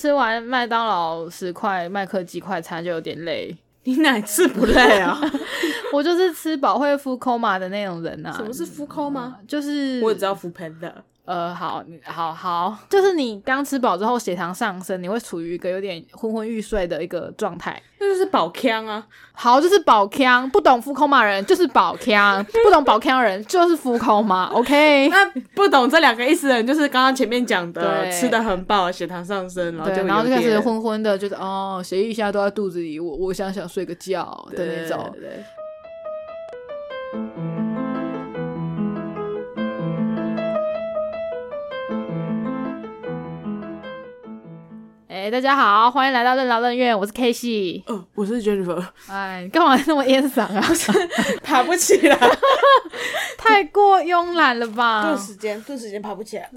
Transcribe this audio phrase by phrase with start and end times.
[0.00, 3.54] 吃完麦当劳十块麦克鸡快餐就有点累。
[3.84, 5.18] 你哪次不累啊？
[5.92, 8.32] 我就是吃饱会敷 coma 的那种人啊。
[8.32, 9.36] 什么是敷抠吗？
[9.46, 11.04] 就是我只知道敷喷的。
[11.30, 17.80] 呃，好，你好好， 就是你刚吃饱之后血糖上升，你会处于一个有点昏昏欲睡的一个状态。
[18.00, 19.06] 那就是饱腔啊。
[19.30, 24.46] 好，就是饱腔，不懂敷空马人就是饱腔，不懂饱腔人就是敷空马。
[24.46, 25.24] OK， 那
[25.54, 35.08] 不懂这两个意思的人，就是刚刚前面讲的，对吃的很饱，血糖上升，然后，就然后就开始昏昏的，就是哦，血液现在都在肚子里，我我想想睡个觉的那种。
[35.12, 35.30] 对对
[37.14, 37.59] 对
[45.20, 47.84] 哎、大家好，欢迎来到任劳任怨，我是 K 系。
[47.86, 50.64] 哦，我是 Jennifer，哎，你干嘛那么烟嗓啊？
[51.44, 52.16] 爬不起来，
[53.36, 55.18] 太过慵懒了吧顿？
[55.18, 56.48] 时间，顿时间爬不起来。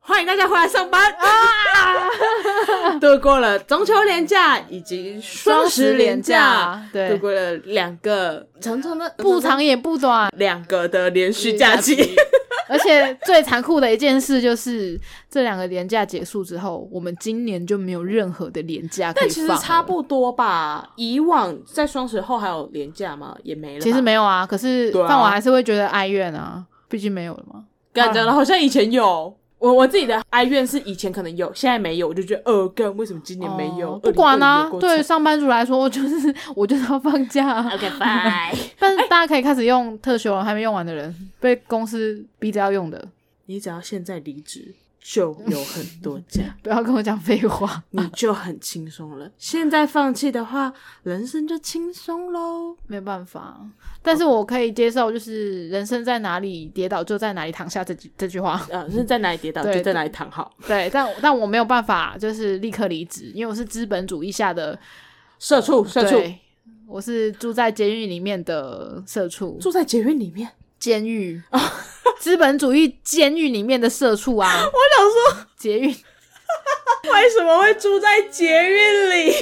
[0.00, 2.98] 欢迎大家回来上班啊！
[3.00, 10.28] 度过了中秋连假以及双十连假，度对，过了两个长长的不长也不短。
[10.36, 11.94] 两个的连续假期。
[12.72, 20.88] 而且最残酷的一件事就是，这两个年假结束之后，我们今年就没有任何的年假可以但其实差不多吧。
[20.94, 23.36] 以往在双十后还有年假吗？
[23.42, 23.80] 也没了。
[23.80, 27.64] 其实没有啊，可是对啊饭碗还是会觉得哀怨啊，毕竟没有了嘛。
[27.92, 29.34] 感觉好像以前有。
[29.60, 33.92] 我我自己的哀怨是以前可能有，现在没有，我就觉得呃，干为什么今年没有？
[33.92, 37.70] 哦不管啊2020有，够对惨上班族来说，我就是我就是要放假啊。
[37.74, 38.58] ，OK bye。
[38.80, 43.06] 但是大家可以开始用特休了，还没用完的人被公司逼着要用的，
[43.46, 47.82] 你只要现在离职，就有很多家， 不要跟我讲废话。
[47.90, 49.30] 你就很轻松了。
[49.38, 52.76] 现在放弃的话，人生就轻松喽。
[52.86, 53.60] 没办法，
[54.02, 58.60] 但是我可以接受，就是人生在哪里跌倒就在哪里躺下这句这句话。
[58.70, 60.54] 呃， 是在哪里跌倒就在哪里躺好。
[60.66, 64.78] 对，但但我没有办法，就是立刻离职，因为我是资本主义下的
[65.38, 66.38] 社畜，社畜对，
[66.86, 70.50] 我是住在监狱里面的社畜，住在监狱里面。
[70.80, 71.40] 监狱，
[72.18, 74.50] 资本主义监狱里面的社畜啊！
[74.56, 79.34] 我想说，捷运，为什么会住在捷运里？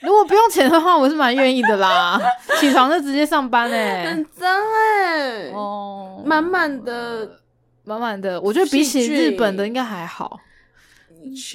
[0.00, 2.20] 如果不用钱的话，我是蛮愿意的啦。
[2.60, 7.40] 起床就直接上班哎、很脏哎、哦，满满的。
[7.84, 10.40] 满满的，我觉得比起日本的应该还好，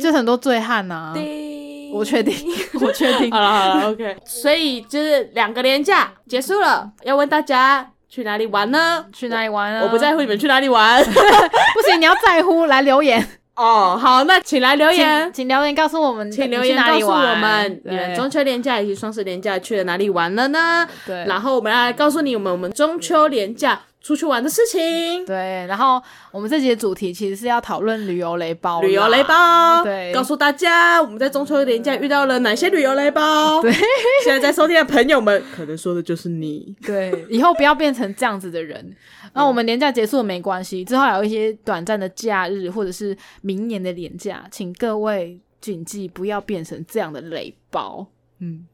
[0.01, 2.33] 就很多醉汉呐、对我确定，
[2.79, 3.39] 我确定 好。
[3.39, 4.17] 了好了，OK。
[4.25, 9.05] 所以就是两个连假结束了，要问大家去哪里玩呢？
[9.13, 9.83] 去哪里玩呢？
[9.83, 11.01] 我不在乎你们去哪里玩。
[11.07, 20.85] 不行，你要在乎，来留言，哦，好，那请来留言，请留言告诉我们，请留言告诉我们，你们中秋连假以及双十连假去了哪里玩了呢？
[21.07, 25.23] 对，然后我们来告诉你我们我们中秋连假出去玩的事情。
[25.25, 26.01] 对，然后
[26.31, 33.61] 我们这集的主题其实是要讨论旅游雷包，旅游雷包，对告诉大家我们在中秋年假遇到了哪些旅游雷包。
[33.61, 33.71] 对，
[34.23, 36.75] 现在在收听的朋友们，可能说的就是你。
[36.81, 38.95] 对，以后不要变成这样子的人。
[39.33, 48.05] 那我们年假结束了没关系，之后还有一些短暂的假日，或者是明年的年假，请各位谨记不要变成这样的雷包。
[48.39, 48.65] 嗯，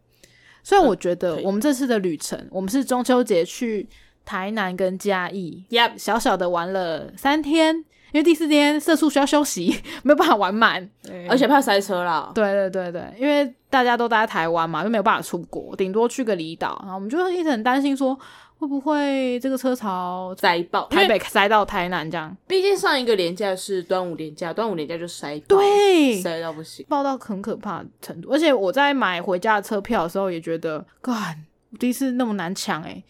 [0.64, 3.88] 虽然我觉得我们这次的旅程，我们是中秋节去
[4.28, 7.74] 台南跟嘉义，Yep，小小的玩了三天，
[8.12, 10.88] 因为第四天社畜需要休息， 没有办法玩满，
[11.30, 12.30] 而且怕塞车啦。
[12.36, 18.14] 对对对对，因为大家都待在台湾嘛，又没有办法出国，顶多去个离岛，然后我们就一直很担心说，
[18.60, 22.36] 会不会这个车潮塞爆，台北塞到台南这样？
[22.48, 26.86] 毕竟上一个连假是端午连假，端午连假就塞爆，对，塞到不行。
[26.90, 28.30] 爆到很可怕的程度。
[28.30, 31.47] 而且我在买回家的车票的时候也觉得，干，我
[31.80, 33.04] 第一次那么难抢诶、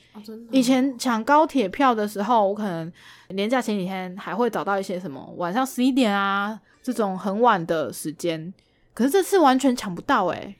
[0.52, 2.92] 以前抢高铁票的时候，我可能
[3.30, 8.54] 年假前几天还会找到一些什么晚上十一点啊这种很晚的时间，
[8.94, 10.56] 可是这次完全抢不到诶、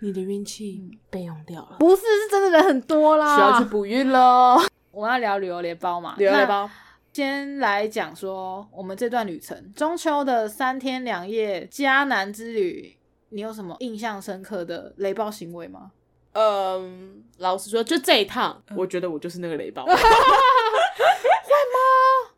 [0.00, 3.34] 你的运气被用掉了，不是，是真的人很多啦。
[3.34, 4.60] 需要去补运喽。
[4.90, 6.14] 我们要聊旅游联包嘛？
[6.18, 6.70] 旅游雷那包，
[7.12, 12.96] 先来讲说我们这段旅程，中秋的三天两夜迦南之旅，
[13.30, 15.92] 你有什么印象深刻的雷暴行为吗？
[16.32, 19.84] 嗯，老实说，就这一趟，我觉得我就是那个雷包。
[19.88, 19.98] 会吗？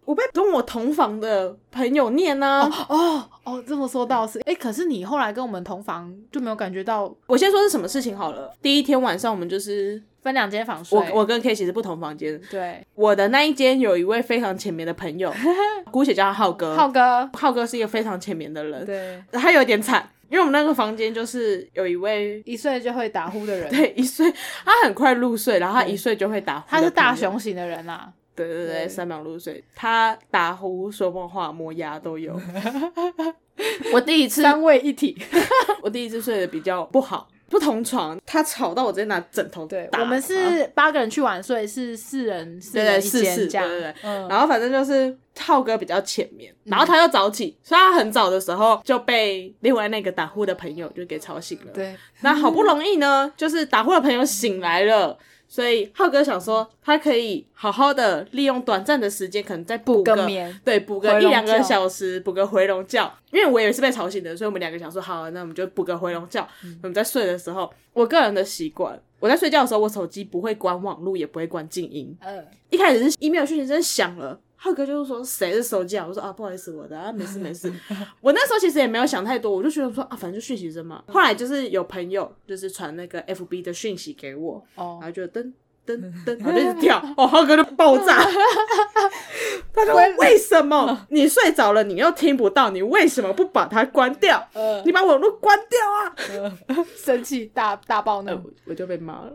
[0.05, 8.53] 我被跟我同房的朋友念呢、哦哦，这么说倒是，哎，可是你后来跟我们同房就没有感觉到我先说是什么事情好了。
[8.63, 10.99] 第一天晚上，我们就是分两间房睡？
[10.99, 15.33] 我我跟 K 其实不同房间，对我的那一间有一位非常前面的朋友，
[15.91, 16.75] 姑且叫他浩哥。
[16.75, 24.33] 浩哥，浩哥是一个非常前面的人，对，他有点惨，因为我们那个房间就是有一位一岁就会打呼的人， 对一岁，
[24.65, 26.67] 他很快入睡，然后他一岁就会打呼。
[26.69, 28.13] 他是大，熊型的人啦。
[28.37, 32.41] 对对对，对三秒入睡，他打呼、说梦话、磨牙都有。
[33.93, 35.21] 我第一次，三位一体。
[35.83, 43.01] 我第一次睡得比较不好，不同床，他吵到我直接拿枕头对，我们是八个人去玩，所以，是四人四人
[43.49, 43.67] 这样。
[43.67, 43.95] 对对对。
[44.05, 51.73] 嗯，然后反正就是浩哥比较前面，然后他又早起，所以他很早的时候就被另外那个打呼的朋友就给吵醒了。
[51.75, 55.19] 对，那好不容易呢，就是打呼的朋友醒来了，
[55.51, 63.13] 所以浩哥想说他可以好好的利用短暂的时间，可能再补个个眠对，补个一两个小时，补个回笼觉。
[63.33, 66.41] 因为我也是被吵醒的，所以我们两个想说，好，那我们就补个回笼觉。
[66.83, 72.17] 我们在睡的时候，我个人的习惯，我在睡觉的时候，我手机不会关网络，也不会关静音。
[72.21, 74.41] 嗯，一开始是 email 讯息真响了。
[74.63, 76.05] 浩哥就是说谁的手机啊？
[76.07, 77.73] 我说啊，不好意思，我的啊，没事没事。
[78.21, 81.03] 我那时候其实也没有想太多，我就觉得说啊，反正就讯息声嘛。
[81.09, 85.51] 后来就是有朋友就是传那个 FB 的讯息给我，哦然，后就噔
[85.87, 88.25] 噔噔， 然后就一直跳，哦，浩哥就爆炸。
[89.73, 92.71] 他说为什么你睡着了，你又听不到？
[92.71, 94.47] 你为什么不把它关掉？
[94.53, 95.81] 呃你把网络关掉
[96.77, 96.87] 啊！
[96.97, 98.31] 生气大大暴呃怒。
[98.45, 99.33] 我我就被骂了。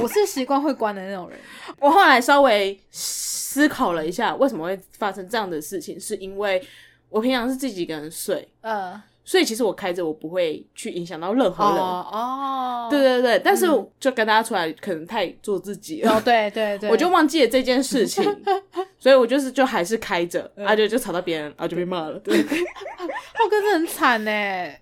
[0.00, 1.38] 我是习惯会关的那种人。
[1.80, 6.62] 我后来稍微思考了一下，为什么会发生这样的事情，是因为
[7.08, 11.74] 我平常是自己一个人睡，嗯，所以其实我开着我不会去影响到任何人。
[11.76, 13.66] 哦哦，对对对，但是
[13.98, 18.24] 就跟大家出来可能太做自己了，哦，对对对，我就忘记了这件事情，
[18.98, 22.18] 所以我就是就还是开着，啊就就吵到别人，然后就被骂了。
[22.20, 24.30] 对， 浩哥真的很惨呢，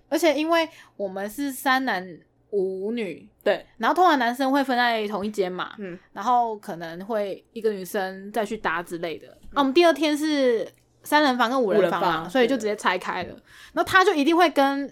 [0.09, 2.17] 而且因为我们是三男
[2.51, 9.27] 五女，对，然后通常男生会分在同一间嘛，嗯，然后可能会一个女生再去搭之类的。
[9.53, 10.67] 啊，我们第二天是
[11.09, 13.29] 三人房跟五人房所以就直接拆开了。
[13.73, 14.87] 然后他就一定会跟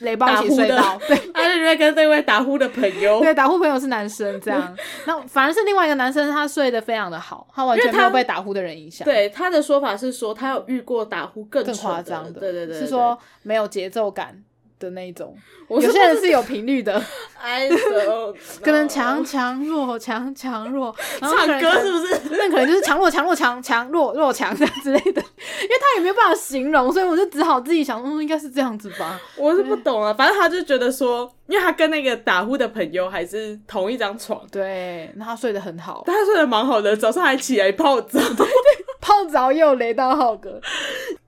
[0.00, 1.16] 雷包一起睡到，对。
[1.32, 4.76] 他就会跟这位打呼的朋友，对，打呼朋友是男生这样，
[5.06, 14.42] 那反而是另外一个男生，他睡得非常的好，他完全没有被打呼的人影响。，对他的说法是说他有遇过打呼更更夸张的，对对对，是说没有节奏感
[14.78, 15.34] 的那一种。
[15.68, 17.02] 我有些人是有频率的
[17.40, 22.20] don't 可能强强弱强强弱，然后唱歌是不是？
[22.32, 25.22] 那可能就是强弱强弱强强弱弱强这样之类的，
[25.62, 29.20] 因为他也没有办法形容，所以我就只好自己想，嗯，应该是这样子吧。
[29.36, 38.20] 我是不懂啊，反正他就觉得说，因为他跟那个打呼的朋友还是同一张床，对，那他睡得很好，但他睡得蛮好的，早上还起来泡澡。
[39.00, 40.60] 泡澡又雷到浩哥，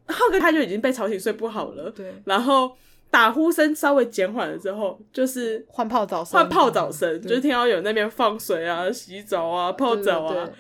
[0.07, 2.77] 浩哥他就已经被吵醒睡不好了，对，然后
[3.15, 10.51] 打呼声稍微减缓了之后，就是换泡澡声，换泡澡声，就是听到有那边放水啊、洗澡啊、泡澡啊。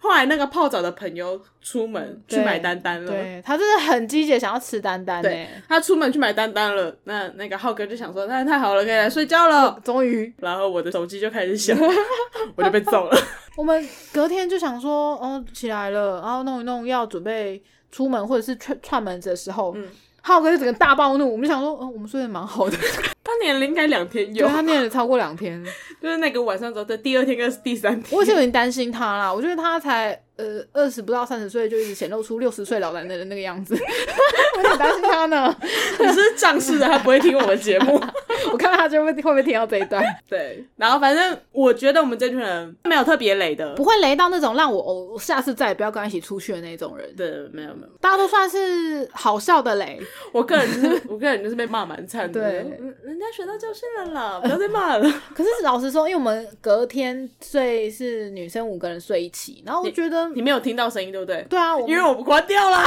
[0.00, 3.08] 后来那个泡澡的朋友出门去对买丹丹了。
[3.12, 5.46] 对他真的很积极，想要吃丹丹对。
[5.68, 9.78] 他出门去买丹丹了，那那个浩哥就想说，那太好了，可以来睡觉了。
[9.84, 11.78] 终于，然后我的手机就开始响，
[12.56, 13.16] 我就被揍了。
[13.56, 17.62] 我们隔天就想说，哦，起来了，然后弄一弄，要准备
[17.92, 19.86] 出门或者是串串门子的时候，嗯
[20.22, 21.30] 浩哥就整个大暴怒。
[21.30, 22.76] 我们就想说，哦，我们睡得蛮好的，
[23.22, 25.62] 他年龄应该两天有对，他念了超过两天。
[26.00, 28.18] 就是那个晚上之后的第二天跟第三天。
[28.18, 33.74] 我是有点担心他啦，我觉得他才呃二十不到三十岁就一直显露出六十岁老男人的那个样子，
[34.56, 35.54] 我有点担心他呢。
[36.00, 38.00] 你是仗势的，他不会听我们节目。
[38.50, 43.84] 我看到他就会会不会听到这一段，对，然后反正我觉得我们这群人没有特别雷的不。
[43.84, 47.14] 会雷到那种让我哦，我下次再也不要跟他一起出去的那种人。
[47.14, 50.00] 对，没有没有，大家都算是好笑的雷，
[50.32, 52.40] 我个人就是我个人就是被骂蛮惨的。
[52.40, 55.08] 对嗯，人家学到教训了啦，不要再骂了。
[55.34, 61.44] 可是老实说，因为我们隔天睡是女生五个人睡一起，然后我觉得，你没有听到声音对不对？
[61.48, 62.84] 对啊，我因为我不关掉啦，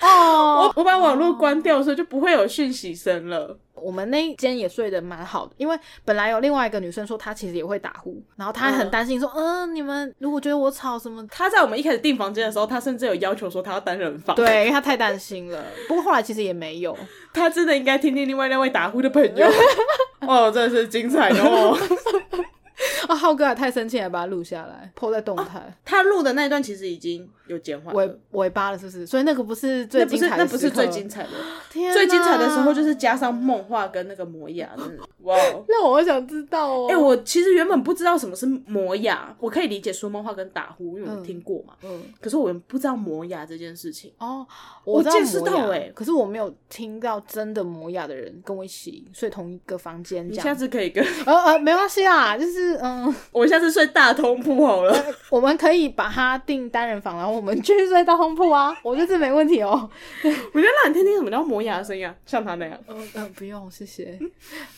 [0.00, 3.58] 哦， 我我把网络关掉，所以就不会有讯息声了。
[3.74, 15.62] 我们那一间也睡得蛮好的，因为本来有另外一个女生说她其实也会打呼，然后她很担心说，嗯、你们如果觉得我吵什么，她在我们一开始订房间的时候，她甚至有要求说她要单人房。，对，因为她太担心了。
[15.86, 16.96] 不过后来其实也没有，
[17.34, 19.46] 她真的应该听听另外那位打呼的朋友。
[20.26, 21.76] 哦，真的是精彩哦！
[23.08, 25.76] 啊， 浩哥也太生气了，把它录下来，PO 在动态。
[25.84, 29.06] 他录的那段其实已经有减缓尾，尾巴了，是不是？
[29.06, 31.30] 所以那个不是最精彩的是那不是最精彩的，
[31.70, 34.68] 天最精彩的时候就是加上梦话跟那个磨牙，
[35.20, 35.64] 哇哦！
[35.68, 36.86] 让我想知道哦。
[36.90, 41.74] 哎、我其实原本不知道什么是磨牙，我可以理解说梦话跟打呼，因为我听过嘛。
[41.82, 44.12] 嗯可是我不知道磨牙这件事情。
[44.18, 44.46] 哦，
[44.84, 50.54] 我见识到欸可是我没有听到真的磨牙的人跟我一起睡同一个房间你下。
[50.54, 54.96] 次可以跟 呃呃，没关系啦，就是嗯，我下次睡大通铺好了。
[55.30, 59.88] 我们可以把它订单人房，然后我们继续睡大通铺啊，我觉得这没问题哦。
[60.22, 62.78] 我觉得让你听听什么叫磨牙的声音啊，像他那样。
[62.88, 64.18] 嗯嗯，不用，谢谢。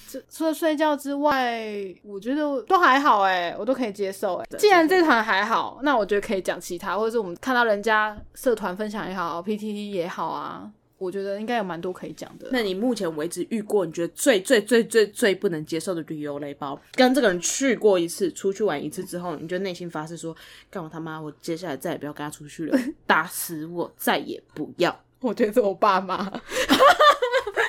[0.09, 1.67] 这除了睡觉之外，
[2.05, 4.47] 我觉得都还好哎，我都可以接受哎。
[4.59, 12.49] 既然这团还好，那我觉得可以讲其他，或者是我们看到人家社团分享也好，PTT 也好啊，我觉得应该有蛮多可以讲的。
[12.53, 20.35] 那你目前为止遇过你觉得最最最最最不能接受的旅游雷包，跟这个人去过一次，出去玩一次之后，你就内心发誓说，
[20.71, 24.99] 干我他妈，我接下来再也不要跟他出去了， 打死我再也不要。
[25.21, 26.31] 我觉得是我爸妈，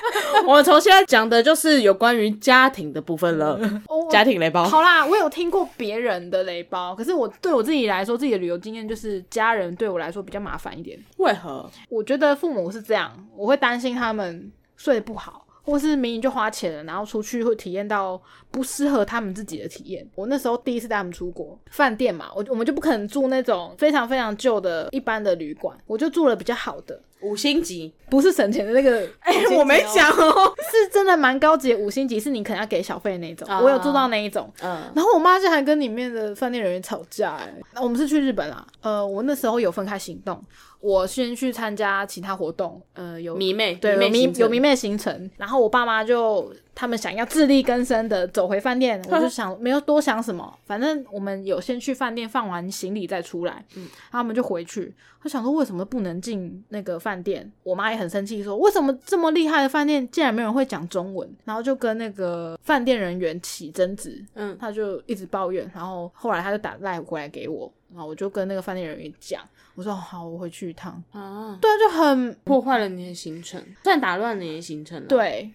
[0.46, 4.64] 我从现在讲的就是有关于家庭的部分了，我家庭雷包。
[4.64, 10.98] 好啦，我有听过别人的雷包，可是我对我自己来说，自己的旅游经验就是家人对我来说比较麻烦一点。
[11.18, 11.68] 为何？
[11.88, 18.20] 我觉得父母是这样，我会担心他们睡得不好，或是明明就花钱了，然后出去会体验到
[18.50, 20.08] 不适合他们自己的体验。
[20.14, 27.92] 我那时候第一次带他们出国，饭店嘛，我我们就不可能住那种非常非常旧的一般的旅馆，我就住了比较好的，五星级？
[28.08, 29.06] 不是省钱的那个。
[29.20, 30.54] 哎、我没讲哦。
[30.70, 33.46] 是真的蛮高级的五星级，是你可能要给小费的那一种。
[33.48, 40.42] 啊我有住到那一种，嗯，然后我妈就还跟里面的饭店人员吵架、哎，那我们是去日本啦，呃，我那时候有分开行动，
[40.80, 54.94] 我先去参加其他活动，呃，有迷妹，对有迷有迷妹行程，然后我爸妈就他们想要自力更生的走回饭店， 我就想没有多想什么，反正我们有先去饭店放完行李再出来，嗯，然后我们就回去。
[55.24, 57.50] 我想说为什么不能进那个饭店？
[57.64, 61.28] 我妈也很生气，说为什么这么厉害的饭店竟然没有人会讲中文？
[61.44, 69.42] 然后就跟那个饭店人员起争执，嗯，他就一直抱怨，然后后来他就打赖回来给我，然后我就跟那个饭店人员讲，
[69.78, 71.00] 我说好，我回去一趟。
[71.12, 75.48] 啊，对啊，就很破坏了你的行程，算打乱你的行程了。，对，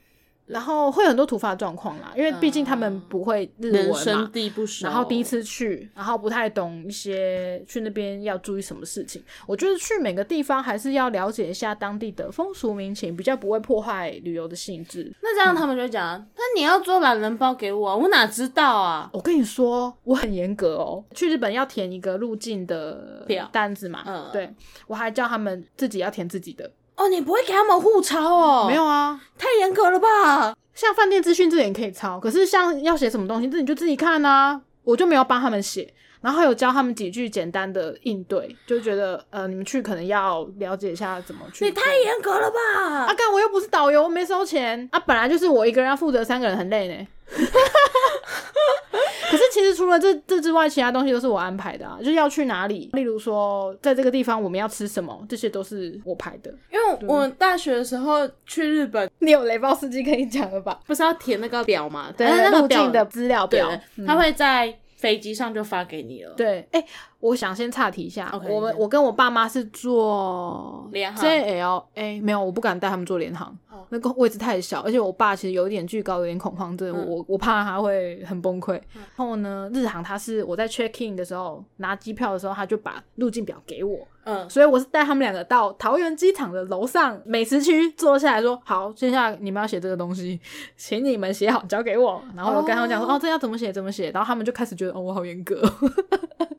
[0.46, 4.32] 然后会有很多突发状况啦，因为毕竟他们不会日人文嘛生。
[4.32, 9.24] 地不熟，然后第一次去，然后不太懂一些去那边要注意什么事情。
[9.46, 15.14] 我觉得去每个地方还是要了解一下当地的风俗民情，比较不会破坏旅游的性质。
[15.22, 19.10] 那这样他们就讲，那你要做懒人包给我啊，我哪知道啊？
[19.14, 21.04] 我跟你说，我很严格哦。
[21.14, 24.54] 去日本要填一个入境的表单子嘛，嗯对
[24.88, 26.72] 我还叫他们自己要填自己的。
[26.96, 28.68] 哦，你不会给他们互抄哦？
[28.68, 30.56] 没，有啊，太严格了吧？
[30.74, 34.62] 像饭店资讯这点可以抄，可是像要写什么东西，这你就自己看啊。
[34.84, 41.64] 我就没有帮他们写，然后还有教他们几句简单的应对，就觉得呃，你们去可能要了解一下怎么去。
[41.64, 42.58] 你太严格了吧？
[43.06, 47.08] 啊，干我又不是导游，我没收钱啊，本来就是我一个人要负责三个人，很累呢。
[49.32, 56.54] 可是其实除了这这之外，其他东西都是我安排的啊，就是要去哪里，例如说在这个地方我们要吃什么，这些都是我排的。
[56.72, 60.80] 因为我大学的时候去日本， 你有雷暴司机可以讲了吧？
[60.86, 62.14] 不是要填那个表嘛？
[62.16, 63.68] 对，那个表入境的资料表，，
[64.06, 64.72] 他会在
[65.04, 66.34] 飞机上就发给你了。
[66.38, 66.82] 对，哎、
[67.20, 71.22] 我想先岔题一下我们我跟我爸妈是坐联航。
[71.22, 73.86] JLA，、没有，我不敢带他们坐联航，哦。
[73.90, 77.06] 那个位置太小，而且我爸其实有一点惧高，有点恐慌症，嗯。
[77.06, 78.72] 我我怕他会很崩溃。
[78.72, 90.40] 然后呢，日航他是我在 check in 的时候拿机票的时候，他就把入境表给我，嗯，所以我是带他们两个到桃园机场的楼上美食区坐下来说：“好，接下来你们要写这个东西，
[90.78, 95.62] 请你们写好交给我。”然后我跟他们讲说：“哦这要怎么写怎么写。”然后他们就开始觉得：“哦，我好严格。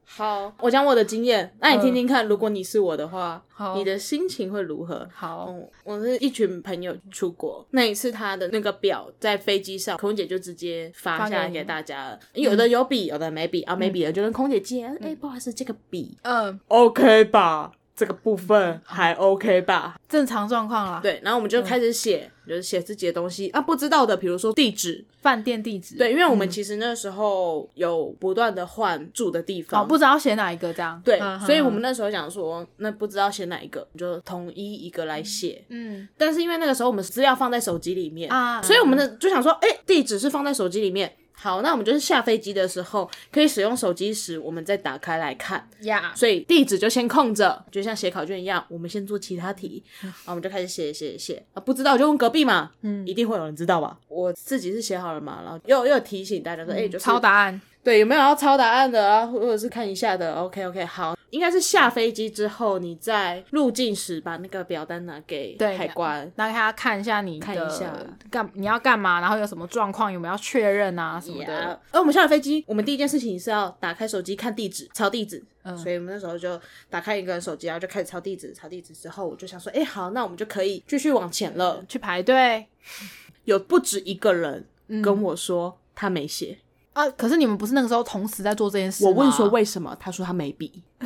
[0.07, 12.21] 好，我讲我的经验，那你听听看，如果你是我的话，好你的心情会如何？”好，嗯，我是一群朋友出国，那一次他的那个表在飞机上，空姐就直接发下来给你给大家了。
[12.35, 14.85] 有的有笔，有的没笔啊，没笔的就跟空姐借。
[15.01, 17.73] 哎、不好意思，这个笔嗯，OK 吧？
[17.97, 19.97] 这个部分还 OK 吧？
[20.09, 31.01] 正常状况啦。，对，然后我们就开始写，就是写自己的东西啊，不知道的，比如说地址，饭店地址，对，因为我们其实那时候有不断的换住的地方，哦，不知道写哪一个这样。
[31.05, 35.65] 对，嗯所以我们那时候想说，那不知道写哪一个，就统一一个来写。
[35.69, 41.15] 嗯但是因为那个时候我们资料放在手机里面啊所以我们的就想说，哎、地址是放在手机里面。
[41.37, 45.69] 好，那我们就是下飞机的时候可以使用手机时，我们再打开来看。
[45.83, 53.99] 呀，所以地址就先空着，就像写考卷一样，我们先做其他题，然后我们就开始写写写啊，不知道就问隔壁嘛，嗯一定会有人知道吧？
[54.09, 57.61] 我自己是写好了嘛，然后又又提醒大家说，哎、就是抄答案。
[57.83, 66.31] 对，有没有要抄答案的啊，或者是看一下的？OK OK，好，应该是下飞机之后，你在入境时把那个表单拿给对海关。
[66.37, 67.93] 拿给他看一下你的看一下
[68.31, 71.53] 干你要干嘛，然后有什么状况，有没有要确认啊什么的。
[71.53, 75.43] 呀而我们下了飞机，我们第一件事情是要打开手机看地址，抄地址。
[75.67, 76.61] 嗯所以我们那时候就
[76.91, 78.53] 打开一个人手机，然后就开始抄地址。
[78.53, 81.83] 抄地址之后，我就想说，哎、好，那我们就可以继续往前了。
[81.89, 82.67] 去排队
[83.45, 86.59] 有不止一个人嗯跟我说他没写，
[86.95, 87.09] 啊！
[87.11, 89.11] 可是你们不是那个时候同时在做这件事吗？
[89.11, 90.83] 我问说为什么，他说他没笔。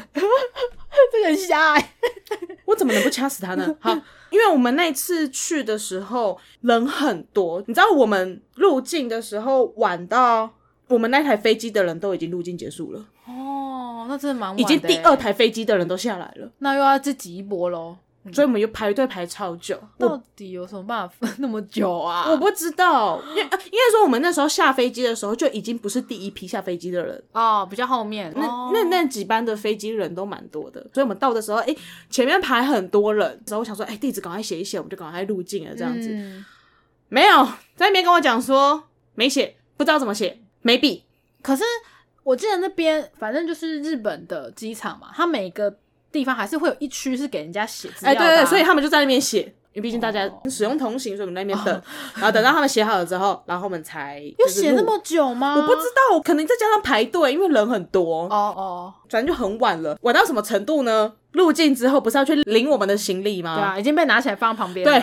[1.10, 1.90] 这个很瞎欸
[2.66, 3.74] 我怎么能不掐死他呢？
[3.80, 3.92] 好，
[4.30, 10.50] 因为我们那次去的时候人很多，你知道我们入境的时候晚到，
[10.88, 16.50] 我们那台飞机的人都已经入境结束了，哦，那真的蛮晚的欸已经第二，台飞机的人都下来了。
[16.58, 17.96] 那又要自己一波喽。
[18.32, 19.80] 所以我们又排队排超久。
[19.98, 22.28] 到底有什么办法分那么久啊？
[22.30, 28.32] 我不知道，因为呃应该说我们那时候下飞机的时候就已经不是第一批下飞机的人，哦，比较后面。
[28.36, 31.74] 那、哦那那几班的飞机人都蛮多的，所以我们到的时候，哎、
[32.10, 36.10] 前面排很多人，然后我想说，哎、地址赶快写一写，我们就赶快入境了，这样子。
[36.12, 36.44] 嗯
[37.10, 37.42] 没有
[37.74, 38.84] 在那边跟我讲说
[39.14, 41.04] 没写，不知道怎么写，没笔。
[41.40, 41.64] 可是
[42.22, 45.74] 我记得那边反正就是日本的机场嘛，它每个
[46.18, 49.54] 地方还是会有一区是给人家写资哎、对对，所以他们就在那边写。
[49.74, 51.82] 因为毕竟大家哦使用同行，所以我们在那边等，
[52.14, 55.54] 然后等到他们写好了之后，然后我们才要就是入写那么久吗？
[55.54, 59.96] 我不知道，可能再加上排队，因为人很多，哦哦，反正就很晚了。
[60.00, 61.12] 晚到什么程度呢？
[61.32, 63.54] 入境之后不是要去领我们的行李吗？
[63.54, 64.94] 对啊，已经被拿起来放旁边对。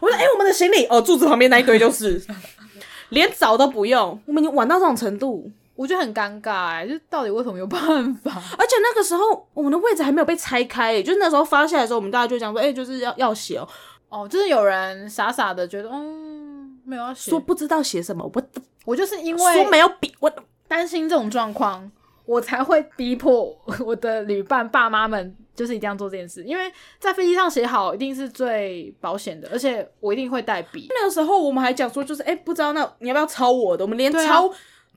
[0.00, 2.20] 我说：“哎、我们的行李哦，柱子旁边那一堆就是，
[3.10, 4.18] 连找都不用。
[4.24, 7.80] 我们已经晚到这种程度，我觉得很尴尬哎，就到底为什么有办
[8.16, 8.30] 法？
[8.58, 13.68] 而且那个时候我们的位置还没有被拆开，就是那时候发下来的时候，我们大家就讲说，哎、就是要要写哦，
[14.10, 17.40] 哦，就是有人傻傻的觉得，嗯，没有要写说。
[17.40, 18.42] 不知道写什么，我
[18.84, 20.30] 我就是因为说没有笔，我
[20.68, 21.90] 担心这种状况，
[22.26, 30.88] 我才会逼迫 我的旅伴爸妈们，就是一定要做这件事，因为在飞机上写好一定是最保险的，而且我一定会带笔。
[30.90, 34.52] 那个时候我们还讲说，就是哎、不知道那你要不要抄我的，我们连抄。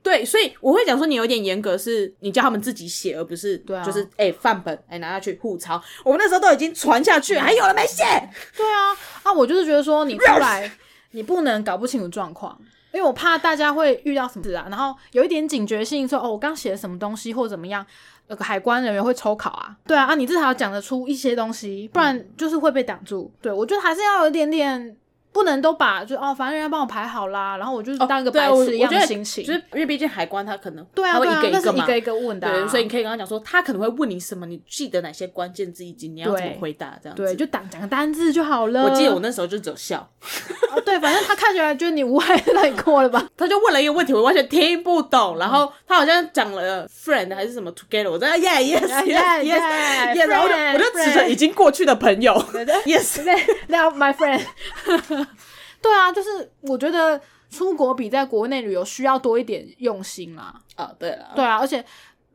[0.06, 5.82] 对，所以我会讲说你有点严格，是你叫他们自己写，而不是对啊就是哎、范本哎、拿下去互抄。
[6.04, 8.04] 我们那时候都已经传下去，还有人没写。
[8.56, 8.94] 对啊，
[9.24, 10.70] 啊，我就是觉得说你出来，
[11.10, 12.56] 你不能搞不清楚状况。
[12.92, 17.84] 因为我怕大家会遇到什么事啊，然后有一点警觉性说，哦，我刚写了什么东西或怎么样，
[18.28, 23.30] 那个海关人员会抽考啊，对啊，啊，你至少要讲得出一些东西，不然就是会被挡住。
[23.42, 24.96] 对我觉得还是要有一点点，
[25.36, 29.44] 不能都把就哦，反正人家帮我排好啦，然后我就是当一个白痴一样的心情。
[29.44, 37.22] 就是因为毕竟海关他可能对啊，对啊，一个一个一个问的、啊，对，所以你可以跟他讲说，他可能会问你什么，你记得哪些关键字以及你要怎么回答这样子。
[37.22, 38.84] 对，就讲讲个单字就好了。
[38.84, 40.08] 我记得我那时候就只有笑，
[40.72, 43.22] 哦，对，反正他看起来就是你无害，那你过了吧？
[43.36, 52.32] 他就问了一个问题，我完全听不懂，然后他好像讲了 friend 还是什么 together，我在 yeah yes yes yes yes，然后我就指着已经过去的朋友，
[52.86, 53.34] yes，对
[53.68, 54.40] ，Now my friend，
[55.86, 57.20] 对啊，就是我觉得
[57.50, 60.60] 出国比在国内旅游需要多一点用心啦。
[60.74, 61.84] 啊对了，对啊，而且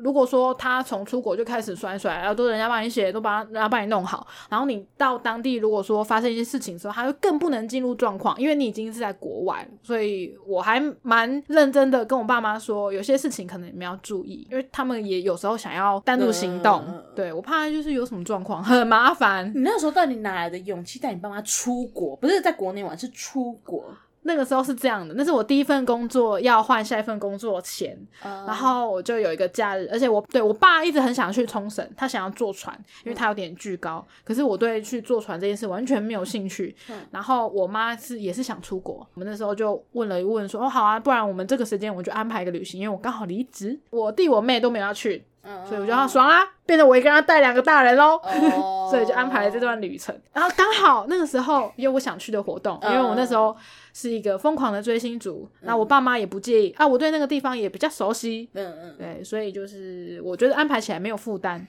[0.04, 9.68] 如果说他从出国就开始摔摔，然后都人家帮你写，都帮人家帮你弄好，然后你到当地如果说发生一些事情的时候，他就更不能进入状况，因为你已经是在国外了。
[9.84, 16.84] 所以我还蛮认真的跟我爸妈说，有些事情可能你们要注意，因为他们也有时候想要单独行动，
[17.16, 19.52] 对我怕就是有什么状况很麻烦。
[19.54, 22.16] 你那时候到底哪来的勇气带你爸妈出国？
[22.16, 23.84] 不是在国内玩，是出国。
[24.24, 36.76] 那个时候是这样的，那是我第一份工作要换下一份工作前，然然后我就有一个假日，而且我对我爸一直很想去冲绳，他想要坐船，因为他有点巨高，可是我对去坐船这件事完全没有兴趣。
[36.90, 48.20] 嗯然后我妈是也是想出国，我们那时候就问了一问说，哦好啊，不然我们这个时间我们就安排一个旅行，因为我刚好离职，我弟我妹都没有要去，嗯所以我就要爽啦，变成我一个人要带两个大人喽。
[48.24, 50.14] 哦 所以就安排了这段旅程。
[50.34, 53.56] 然后刚好那个时候有我想去的活动，因为我那时候
[53.94, 61.66] 是一个疯狂的追星族，那我爸妈也不介意啊，我对那个地方也比较熟悉，嗯嗯，对，所以就是我觉得安排起来没有负担。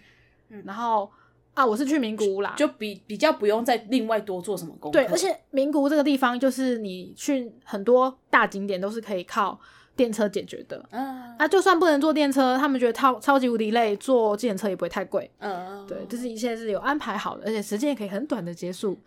[0.64, 1.10] 然后
[1.54, 4.98] 啊，我是去名古屋啦，就比比较不用再另外多做什么功课。
[4.98, 9.58] 对，而且名古屋这个地方就是你去很多大景点都是可以靠
[9.96, 10.82] 电车解决的。
[10.90, 15.30] 嗯啊，就算不能坐电车，他们觉得超超级无敌累，坐计程车也不会太贵。
[15.38, 18.98] 嗯，对，就是一切是有安排好的，而且时间也可以很短的结束。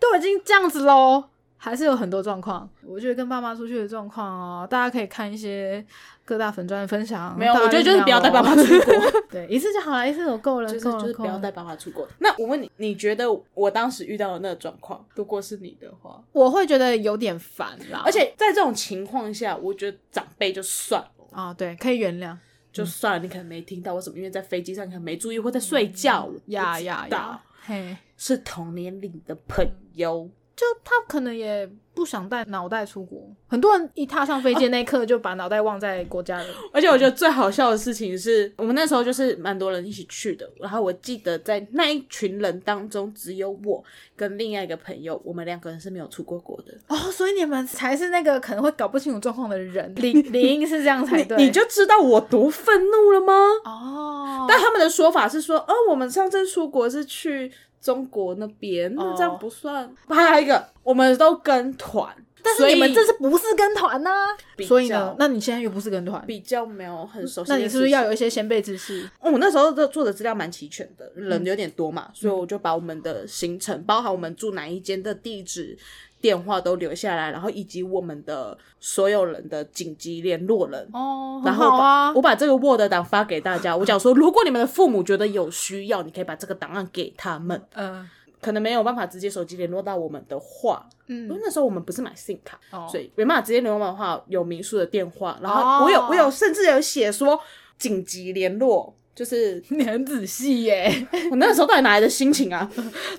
[0.00, 1.24] 都已经这样子喽，
[1.58, 2.66] 还是有很多状况。
[2.86, 5.84] 我觉得跟爸妈出去的状况哦，大家可以看一些
[6.24, 7.36] 各大粉专的分享。
[7.38, 8.94] 没有，我觉得就是不要带爸妈出国。
[8.94, 9.12] 哦。
[9.30, 11.38] 对，一次就好了，一次就够了，就是就是不要。
[11.38, 12.08] 带爸妈出国。
[12.18, 21.08] 那我问你，你觉得我当时遇到的那个状况，如果是你的话，我会觉得有点烦啦，而且在这种情况下，我觉得长辈就算了。
[21.30, 22.36] 啊、对，可以原谅。
[22.72, 33.22] 就算了，你可能没听到或什么，因为在飞机上你可能没注意或在睡觉，呀呀呀，嘿，是同年龄的朋友，就他可能也不想带脑袋出国。
[33.46, 36.46] 很多人一踏上飞机那一刻就把脑袋忘在国家了。
[36.72, 43.82] 而且我觉得最好笑的事情是我们那时候就是蛮多人一起去的，然后我记得在那一群人当中，只有我
[44.16, 46.74] 跟另外一个朋友，我们两个人是没有出过国的。
[46.88, 51.36] 哦，所以你们才是那个可能会搞不清楚状况的人，理理应是这样才对。
[51.36, 53.32] 你就知道我多愤怒了吗？
[53.64, 59.88] 哦，但他们的说法是说，哦，我们上次出国是去中国那边，那这样不算。
[60.08, 64.10] 还有一个，我们都跟团，但但是你们这是不是跟团呢、
[64.56, 67.50] 比所以呢，那你现在又不是跟团，比较没有很熟悉。
[67.52, 69.08] 那你是不是要有一些先辈知识？
[69.20, 75.76] 哦，我那时候的做的资料蛮齐全的，嗯人有点多嘛，所以我就把我们的行程，包含我们住哪一间的地址、
[76.20, 80.88] 电话都留下来，然后以及我们的所有人的紧急联络人。
[80.92, 81.66] 哦，然后
[82.14, 87.62] 我，把这个 Word 档发给大家，我讲说，如果你们的父母觉得有需要，你可以把这个档案给他们。
[87.74, 88.08] 嗯。
[88.40, 91.24] 可能没有办法直接手机联络到我们的话，嗯。
[91.24, 92.86] 因为嗯，那时候我们不是买 SIM 卡，哦。
[92.90, 95.80] 所以没办法直接联络的话，有民宿的电话，然哦。
[95.80, 97.38] 后我有、我有甚至有写说
[97.78, 102.70] 紧急联络，就是 你很仔细耶，我那时候到底哪来的心情啊？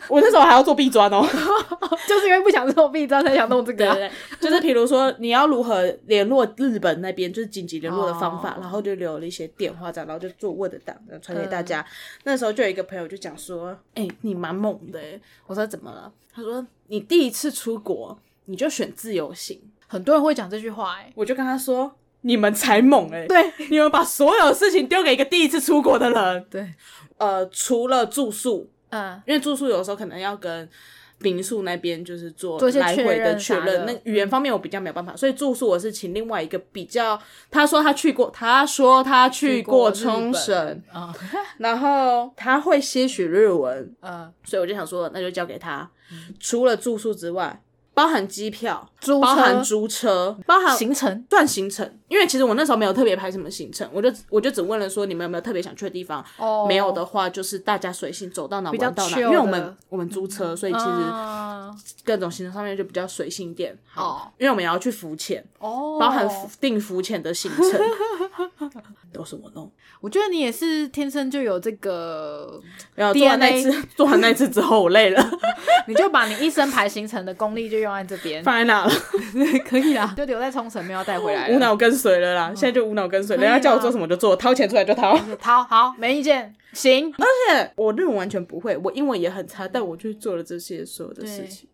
[0.07, 1.21] 我那时候还要做壁砖哦，
[2.07, 4.09] 就是因为不想做弊章才想弄这个啊、对对
[4.39, 11.85] 对，就是比如说你要如何联络日本那边，就是紧急联络的方法，哦然后就留了一些电话这样，然后就做 Word 档然后传给大家。
[12.23, 19.59] 那时候就有一个朋友就讲说：“哎、你蛮猛的哎。”我说：“怎么了？”他说：“你第一次出国，你就选自由行。
[19.87, 23.25] 很多人会讲这句话哎”，我就跟他说：“你们才猛哎！
[23.27, 23.51] 对。
[23.69, 26.45] 你们把所有事情丢给一个第一次出国的人。
[26.49, 26.73] 对，
[27.17, 30.67] 呃，除了住宿，嗯，因为住宿有时候可能要跟
[31.21, 37.19] 民宿那边就是做来回确认确认，那语言方面我比较没有办法，所以住宿我是请另外一个比较，
[37.51, 41.13] 他说他去过，他说他去过冲绳，啊，
[41.59, 45.89] 然后他会些许日文，嗯，所以我就想说那就交给他。
[46.39, 47.61] 除了住宿之外，
[47.99, 51.25] 包含机票、租包含租车、包含行程？
[51.29, 56.65] 算行程，因为其实我那时候没有特别排什么行程，我就我就只问了说你们有没有特别想去的地方，哦。
[56.65, 61.75] 没有的话就是大家随性走到哪玩到哪，因为我们我们租车，所以其实啊。
[62.03, 63.77] 各种行程上面就比较随性一点。
[63.95, 66.27] 哦因为我们也要去浮潜，哦，包含
[66.59, 67.81] 定浮潜的行程
[69.11, 69.71] 都是我弄。
[70.01, 72.61] 我觉得你也是天生就有这个，
[72.95, 75.31] 然后做完那次， 做完那次之后我累了，
[75.87, 78.91] 你就把你一生排行程的功力就用在这边，放在那了，
[79.65, 81.55] 可以啦，就留在冲绳，没有带回来了。
[81.55, 82.47] 无脑跟随了啦。
[82.55, 85.17] 现在就无脑跟随，人家叫我做什么就做，掏钱出来就掏。
[85.39, 87.13] 掏好，没意见，行。
[87.17, 91.69] 而且我日文完全不会，我英文也很差，但我去做了这些所有的事情。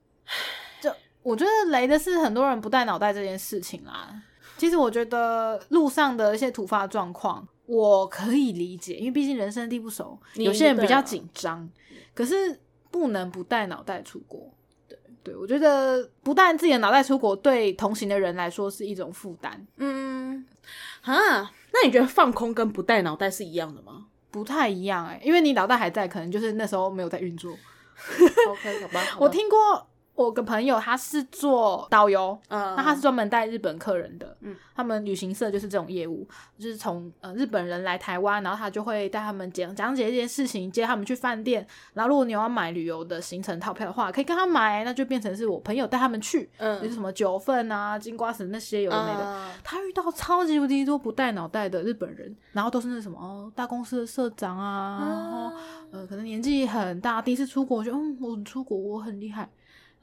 [0.82, 4.10] 就我觉得雷的是很多人不带脑袋这件事情啦。
[4.58, 11.70] 其实我觉得路上的一些突发状况，我可以理解，因为毕竟人生地不熟，有些人比较紧张。
[12.14, 14.54] 可是不能不带脑袋出国。
[14.88, 20.46] 对对，我觉得不带自己的脑袋出国，对同行的人来说是一种负担，嗯，
[21.02, 27.52] 啊，那你觉得放空跟不带脑袋是一样的吗不太一样哎、因为你脑袋还在，可能就是那时候没有在运作。
[28.50, 36.26] OK，好吧，好吧 我，听过我个朋友，他是做导游，嗯，那他是专门带日本客人的，嗯，他们旅行社就是这种业务，
[36.58, 49.26] 就是从呃日本人来台湾，然后他就会带他们讲讲解一件事情，接他们去饭店，然后如果你要买旅游的行程套票的话，可以跟他买，那就变成是我朋友带他们去，就是嗯，什么九份啊、金瓜石那些有的没的。
[49.26, 55.58] 啊他遇到超级无敌多不带脑袋的日本人，然后都是那什么哦大公司的社长啊，然后
[55.92, 59.50] 呃可能年纪很大，第一次出国就嗯我出国我很厉害，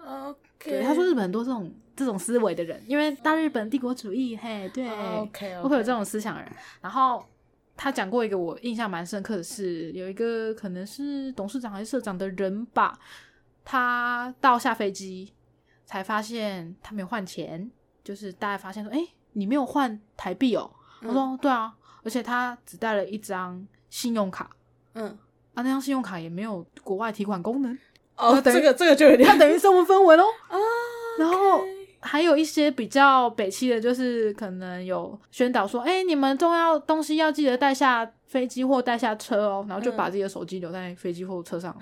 [0.05, 6.53] OK，对，他说日本很多这种这种思维的人，因为大日本帝国主义，嘿，对，，O K O K，会有这种思想的人。
[6.81, 7.25] 然后
[7.77, 12.99] 他讲过一个我印象蛮深刻的是，有一个可能是董事长还是社长的人吧，
[13.65, 15.33] 他到下飞机
[15.85, 17.71] 才发现他没有换钱，
[18.03, 18.99] 就是大家发现说，哎、
[19.33, 20.71] 你没有换台币哦。
[21.01, 24.51] 他说，对啊，而且他只带了一张信用卡。
[24.95, 25.07] 嗯，
[25.55, 27.77] 啊，那张信用卡也没有国外提款功能，
[28.17, 30.25] 哦，这个这个就有点 它等于身无分文哦。
[30.49, 30.57] 啊，
[31.19, 31.65] 然后
[32.01, 41.77] 还有一些比较北气的，就是可能有宣导说，哎、你们重要东西要记得带下飞机或带下车哦，然后就把自己的手机留在飞机或车上，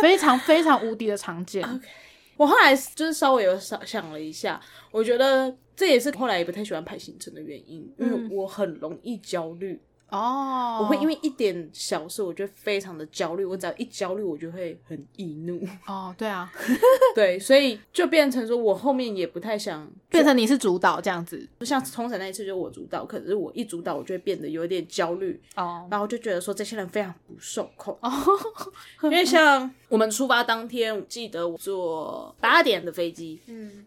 [0.00, 1.62] 非常非常无敌的常见。
[2.36, 4.60] 我后来就是稍微有想想了一下，
[4.92, 16.50] 我觉得这也是后来也不太喜欢排行程的原因，因为我很容易焦虑，哦，我会因为一点小事，我就会非常的焦虑，我只要一焦虑，我就会很易怒，哦，对啊，
[17.14, 21.46] 对，所以就变成说我后面也不太想，变成你是主导这样子。
[21.60, 25.86] 就像冲绳那一次就我主导，可是我一主导，我就会变得有点焦虑，哦。
[25.90, 27.96] 然后就觉得说这些人非常不受控。
[28.00, 28.10] 哦。
[29.04, 33.84] 因为像我们出发当天，我记得我坐八点的飞机，嗯，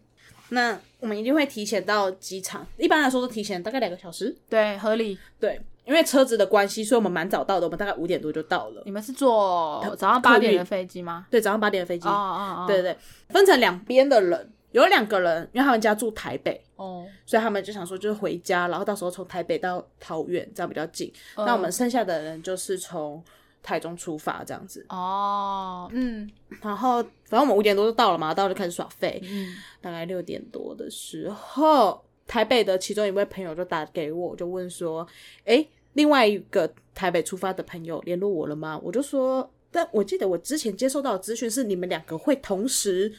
[0.50, 4.36] 那我们一定会提前到机场，一般来说都提前大概两个小时。
[4.48, 5.18] 对，合理。
[5.40, 8.84] 对，因为车子的关系，所以我们蛮早到的，我们大概五点多就到了。
[8.86, 11.26] 你们是坐早上八点的飞机吗？
[11.30, 12.08] 对，早上八点的飞机。
[12.08, 12.98] 哦哦哦，对对对，
[13.30, 21.12] 分成两边的人，有两个人，因为他们家住台北，哦，所以他们就想说就是回家，然后到时候从台北到桃园，这样比较近。
[21.36, 23.24] 那我们剩下的人就是从
[23.64, 24.86] 台中出发这样子。
[24.90, 26.30] 哦，嗯
[26.62, 29.20] 然后反正我们五点多就到了嘛，到了就开始耍废。
[29.24, 35.06] 嗯，大概六点多的时候，台北的其中一位朋友就打给我，就问说
[35.44, 43.12] ：“诶，另外一个台北出发的朋友联络我了吗？”我就说：“但我记得我之前接收到的资讯是你们两个会同时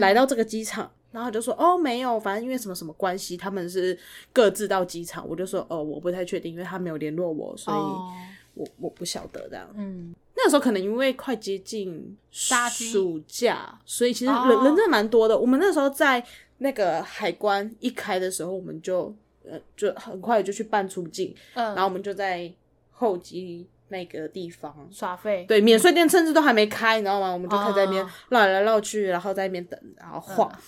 [0.00, 0.90] 来到这个机场。
[1.12, 3.96] 然后就说：“哦，没有，反正因为什么什么关系，他们是
[4.32, 8.10] 各自到机场。”我就说：“哦，我不太确定，因为他没有联络我，所以哦，
[8.54, 15.38] 我我不晓得这样。”嗯，那时候可能因为快接近暑假，所以其实人、哦人真的蛮多的。
[15.38, 16.24] 我们那时候在
[16.58, 19.14] 那个海关一开的时候，我们就
[19.44, 22.50] 呃就很快就去办出境，嗯，然后我们就在
[22.90, 24.88] 候机那个地方。
[24.90, 27.32] 耍废，对，免税店甚至都还没开，你知道吗？
[27.32, 28.10] 我们就开始在那边哦。
[28.30, 30.50] 绕来绕去，然后在那边等，然后晃。
[30.52, 30.58] 嗯。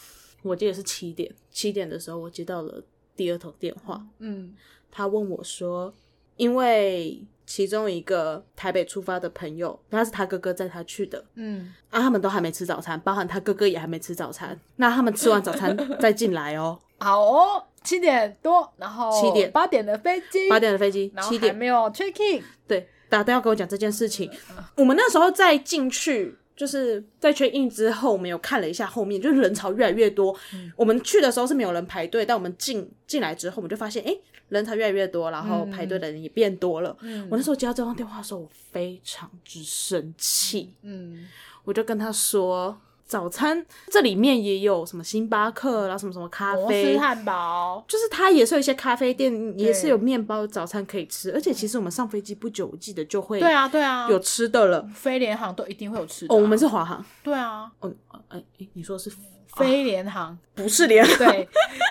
[0.42, 2.81] 我记得是七点，七点的时候我接到了
[3.16, 4.55] 第二通电话，嗯。
[4.90, 5.92] 他问我说，
[6.37, 14.59] 因为其中一个台北出发的朋友，那是他哥哥载他去的，嗯，啊，他们都还没吃早餐，包含他哥哥也还没吃早餐。
[14.77, 16.79] 那他们吃完早餐再进来哦。
[16.99, 24.29] 好哦，七点多，然后七点八点的飞机，八点的飞机，然后七点还没有 check in，对打电话跟我讲这件事情。
[24.75, 30.37] 我们那时候在进去，就是在 check in 之后，我们有看了一下后面，就是人潮越来越多。
[30.75, 34.17] 我们去的时候是没有人排队，但我们进进来之后，我们就发现，哎、
[34.49, 36.97] 人才越来越多，然后排队的人也变多了。
[37.01, 40.75] 嗯我那时候接到这通电话的时候，我非常之生气。
[40.83, 41.27] 嗯，
[41.65, 51.33] 我就跟他说，早餐这里面也有什么星巴克，然后什么什么咖啡，汉堡，就是它也是有一些咖啡店，也是有面包早餐可以吃。
[51.33, 54.83] 而且其实我们上飞机不久，我记得就会对啊对啊，有吃的了。
[54.95, 57.05] 飞联航都一定会有吃的哦，啊，我们是华航。
[57.23, 57.93] 对啊，哦，
[58.29, 59.11] 哎、哎，你说是
[59.57, 61.16] 飞联航，不是联航？
[61.19, 61.49] 对，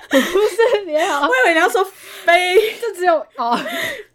[0.10, 2.56] 不是联航 我，以为你要说飞。
[2.82, 3.60] 就只有哦，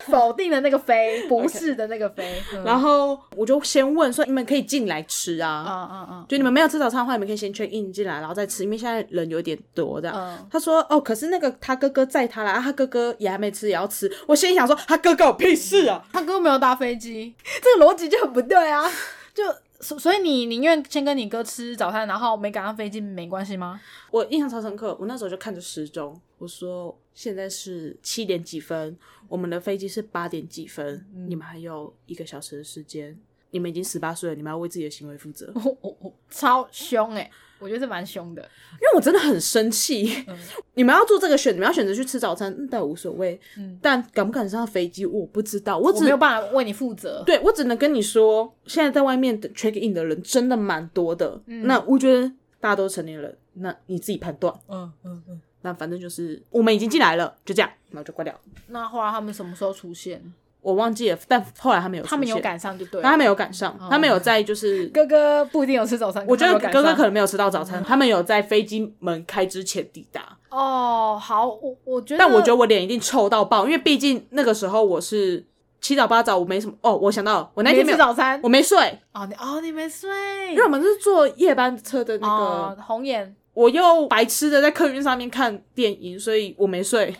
[0.06, 5.64] 否定的那个飞，不是的那个飞，嗯然后我就先问说，你们可以进来吃啊？
[5.68, 10.16] 嗯嗯嗯就你们没有吃早餐的话，你们可以先 check in 进来，然后再吃，因为现在人有点多这样。
[10.16, 16.02] 嗯，他说：“哦，可是那个他哥哥载他来，啊、他哥哥也还没吃，也要吃。”我心里想说：“他哥哥有屁事啊！
[16.12, 18.90] 他哥哥没有搭飞机，这个逻辑就很不对啊，
[19.34, 19.44] 就。
[19.80, 23.80] 所所以你宁愿先跟你哥吃早餐，然后没赶上飞机没关系吗？
[24.10, 33.18] 我印象超深刻，我那时候就看着时钟，我说：“现在是七点几分，我们的飞机是八点几分，你们还有一个小时的时间，
[33.50, 35.50] 你们已经十八岁了，你们要为自己的行为负责。
[35.64, 37.30] ”我我我超凶哎、
[37.60, 38.42] 我觉得这蛮凶的。
[38.72, 40.24] 因为我真的很生气。
[40.74, 43.38] 你们要做这个选，你们要选择去吃早餐，嗯但无所谓。
[43.80, 45.78] 但赶不赶上飞机，我不知道。
[45.78, 47.22] 我只我没有办法为你负责。
[47.24, 51.40] 对我只能跟你说，现在在外面等 check in 的人真的蛮多的。
[51.46, 52.26] 那我觉得
[52.58, 54.52] 大家都是成年人，那你自己判断。
[54.68, 55.40] 嗯嗯嗯。
[55.62, 58.34] 那反正就是我们已经进来了，就这样，然后就关掉。
[58.68, 60.32] 那后来他们什么时候出现？
[60.62, 64.86] 我忘记了，但后来他们有他们有赶上就对他们有赶上，他们有在就是。
[64.94, 70.36] 哥哥不一定有吃早餐，我觉得哥哥可能没有吃到早餐，他们有在飞机门开之前抵达。
[70.50, 75.44] 哦，好，我我觉得，但我觉得我脸一定臭到爆，因为毕竟那个时候我是
[75.80, 76.96] 七早八早，我没什么哦。
[76.96, 78.76] 我想到我那天没有，吃早餐我没睡，
[79.12, 80.10] 哦，你哦你没睡，
[80.50, 87.14] 因为我们是坐夜班车的那个，哦红眼我又白痴的在客运上面看电影，所以我没睡。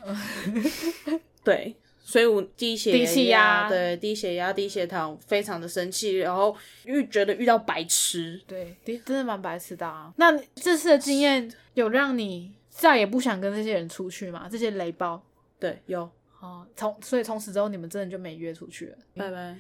[1.45, 1.77] 对，
[2.11, 8.41] 所以我低血低气压对低血压、低血糖，非常的生气，然后又觉得遇到白痴。
[8.49, 10.13] 对，的真的蛮白痴的啊。
[10.17, 14.49] 那这次的经验有让你再也不想跟这些人出去吗？
[14.51, 15.23] 这些雷包
[15.61, 18.99] 对，有哦，从所以从此之后你们真的就没约出去了。
[19.15, 19.57] 拜拜，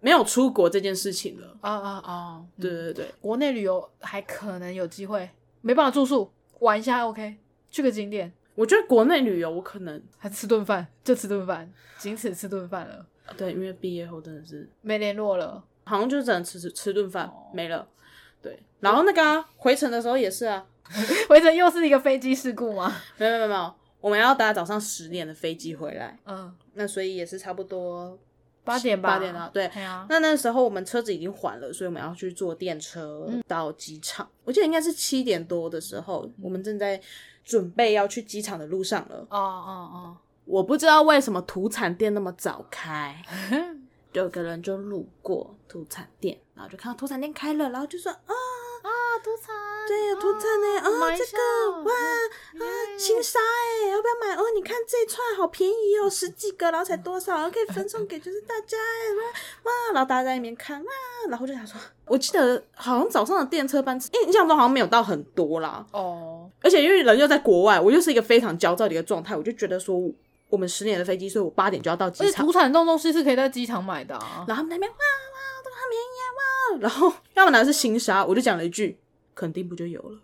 [0.00, 1.56] 没有出国这件事情了。
[1.60, 2.44] 啊啊啊！
[2.60, 7.36] 对对对，国内旅游还可能有机会，没办法住宿，玩一下 OK，
[7.70, 15.62] 去个景点，我觉得国内旅游我可能还吃顿饭，就吃顿饭，仅此吃顿饭了，对，因为毕业后真的是没联络了。
[15.84, 17.86] 好像就只能吃吃吃顿饭、哦没了。
[18.42, 20.66] 对，然后那个、啊、回程的时候也是啊，
[21.28, 22.92] 回程又是一个飞机事故吗？
[23.18, 28.18] 没有没有没有，我们要搭早上十点的飞机回来，嗯，那所以也是差不多
[28.64, 29.70] 八点吧，八点啊，对。
[30.08, 34.28] 那那时候我们车子已经缓了，所以我们要去坐电车到机场。
[34.42, 37.00] 我记得应该是七点多的时候，我们正在
[37.46, 39.26] 准备要去机场的路上了。
[39.30, 43.16] 哦哦哦我不知道为什么土产店那么早开，
[44.12, 48.34] 就有个人就路过土产店，然后就看到土产店开了，然后就说啊，
[49.18, 49.54] 土产，
[49.86, 52.64] 对，有土产呢，啊，买一这下个哇啊，
[52.96, 54.34] 新沙哎，要不要买？
[54.36, 59.14] 哦，你看这一串好便宜哦，十几个，然后才多少，然 后可以分送给就是大家哎，
[59.64, 60.90] 哇，然后大家在那边看哇，
[61.28, 70.00] 然后我就想说，我记得好像早上的电车班次，印象中好像没有到很多啦，哦，而且因为人又在国外，我又是一个非常焦躁的一个状态，我就觉得说。
[70.48, 72.26] 我们十点的飞机，所以我八点就要到机场。
[72.28, 74.44] 而且土产这种东西是可以在机场买的啊。
[74.46, 76.78] 然后他们那边哇哇，这个便宜啊哇？
[76.80, 78.96] 然后要么拿的是新沙，我就讲了一句。
[79.36, 80.18] 肯定不就有了？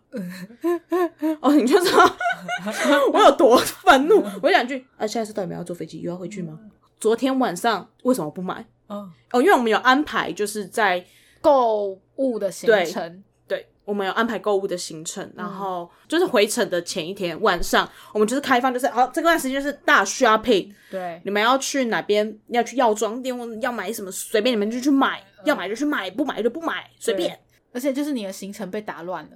[1.43, 2.17] 哦，你就知道
[3.13, 4.25] 我有多愤怒。
[4.43, 6.59] 我讲句啊，下一次到底没有要坐飞机，又要回去吗？
[6.99, 8.67] 昨天晚上为什么不买？
[8.87, 11.05] 哦，因为我们有安排，就是在
[11.43, 13.23] 购物的行程。
[13.47, 20.73] 对，我们有安排购物的行程，然后就是回程的前一天晚上，我们就是开放，就是好这段时间就是大 shopping。
[20.91, 22.39] 对，你们要去哪边？
[22.49, 27.39] 要去药妆店，要买什么，随便你们就去买，要买就去买，不买就不买，随便。
[27.73, 29.31] 而且就是你的行程被打乱了，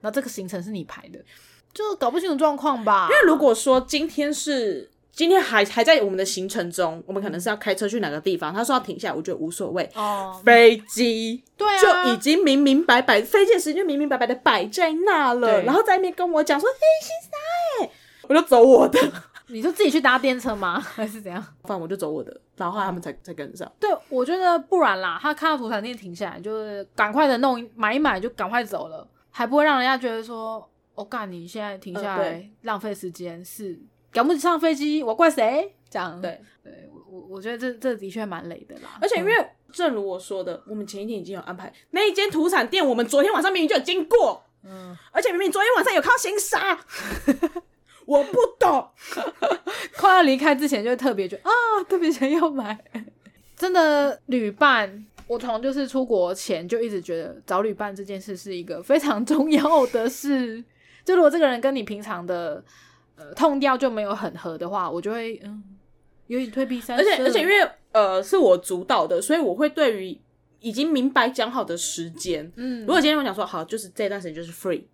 [0.00, 1.18] 然后这个行程是你排的，
[1.72, 3.08] 就搞不清楚状况吧。
[3.10, 9.88] 因为如果说今天是今天还还在我们的行程中，我们可能是要开车去哪个地方，他说要停下来，我觉得无所谓。
[9.94, 17.90] 哦，飞机对啊，就已经明明白白，飞机的时间明明白白的摆在那了，然后在那边跟我讲说，飞机在，
[18.28, 19.00] 我就走我的。
[19.48, 20.80] 你就自己去搭电车吗？
[20.94, 21.40] 还是怎样？
[21.62, 23.70] 反正我就走我的，然后他们才才跟上。
[23.78, 25.18] 对，我觉得不然啦。
[25.20, 33.78] 他看到土产店停下来，就是赶快的弄买一买，就赶快走了，还不会让人家觉得说，我干你现在停下来浪费时间，是
[34.10, 35.74] 赶不上飞机，我怪谁？
[35.88, 38.98] 这样对对，我我我觉得这这的确蛮累的啦。
[39.00, 39.32] 而且因为
[39.70, 46.76] 正如我说的，我们前一天已经有安排那一间土产店，我们昨天晚上明明就有经过，嗯，而且明明昨天晚上有看到新沙。
[48.06, 48.88] 我不懂，
[49.98, 51.50] 快要离开之前就会特别觉得啊，
[51.88, 52.78] 特别想要买。
[53.56, 60.62] 真的旅伴，我从就是出国前就一直觉得找旅伴这件事是一个非常重要的事。
[61.04, 62.62] 就如果这个人跟你平常的
[63.16, 65.62] 呃痛调就没有很合的话，我就会嗯
[66.26, 67.02] 有点退避三舍。
[67.02, 67.54] 而且而且因为
[67.92, 70.20] 呃是我主导的，所以我会对于
[70.60, 74.84] 已经明白讲好的时间，嗯，如果今天我讲说好，就是这段时间就是 free。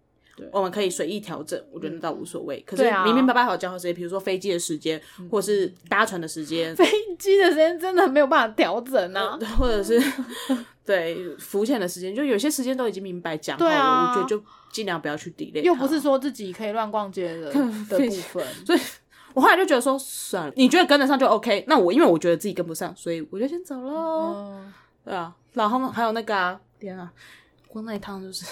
[0.50, 2.60] 我们可以随意调整，我觉得倒无所谓。
[2.66, 6.74] 可是明明白白好讲好时间，比如说飞机的时间，或者是搭船的时间。
[6.76, 6.84] 飞
[7.18, 10.00] 机的时间真的没有办法调整啊， 或者是
[10.84, 14.42] 对浮潜的时间，就有些时间都已经明白讲好了，我觉得就
[14.72, 15.62] 尽量不要去 delay。
[15.62, 18.80] 又不是说自己可以乱逛街的的部分，所以
[19.34, 21.64] 我后来就觉得说算了，你觉得跟得上就 OK。
[21.68, 24.60] 那我因为我觉得自己跟不上，所以我就先走喽。
[25.04, 27.12] 对啊，然后还有那个啊，天啊。
[27.72, 28.44] 光那一趟就是，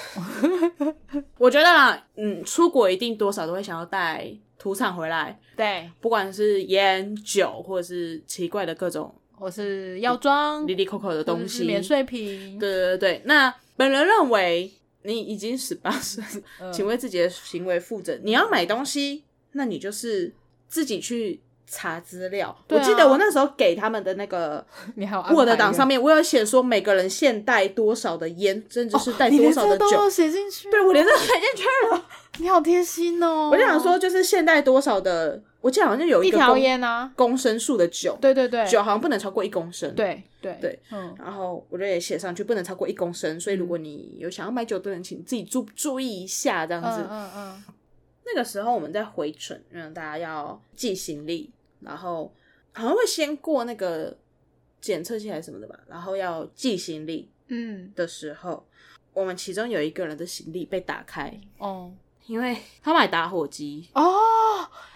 [1.37, 4.27] 我觉得啦，嗯，出国一定多少都会想要带
[4.59, 13.23] 土产回来，对，不管是烟酒或者是奇怪的各种，或是药妆、里里扣扣的东西、免税品，对对对。
[13.27, 16.25] 那本人认为，你已经十八岁，
[16.73, 18.19] 请为自己的行为负责。
[18.23, 20.35] 你要买东西，那你就是
[20.67, 21.41] 自己去。
[21.73, 24.65] 查资料，我记得我那时候给他们的那个
[25.33, 30.69] 我的档上面，我有写说每个人限带多少的烟，甚至是带多少的酒，写进去。
[30.69, 32.05] 对我连这写进去了，
[32.39, 33.51] 你好贴心哦。
[33.53, 41.15] 我就想说，就是限带多少的，我记得好像有一条烟啊，公升数的酒，对对对，酒好像不能超过一公升，对对对，嗯。
[41.17, 43.39] 然后我就也写上去，不能超过一公升。
[43.39, 47.07] 所以如果你有想要买酒的人，请自己注注意一下，这样子。
[47.09, 47.63] 嗯嗯。
[48.33, 51.53] 那个时候我们在回程，让大家要寄行李。
[51.81, 52.33] 然后
[52.73, 54.17] 好像会先过那个
[54.81, 57.93] 检测器还是什么的吧，然后要寄行李，嗯。
[57.95, 58.67] 的时候，
[59.13, 61.93] 我们其中有一个人的行李被打开，哦，
[62.27, 64.03] 因为他买打火机，哦，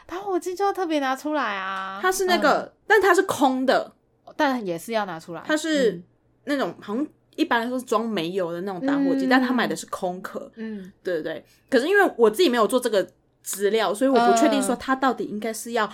[0.07, 3.93] 打火机就要特别拿出来啊，它是那个，但它是空的，
[4.37, 6.01] 但也是要拿出来，它是
[6.45, 13.07] 那种好像一般来说是装煤油的那种打火机，但他买的是空壳，嗯，对对对，可是因为我自己没有做这个
[13.43, 15.91] 资料，所以我不确定说他到底应该是要。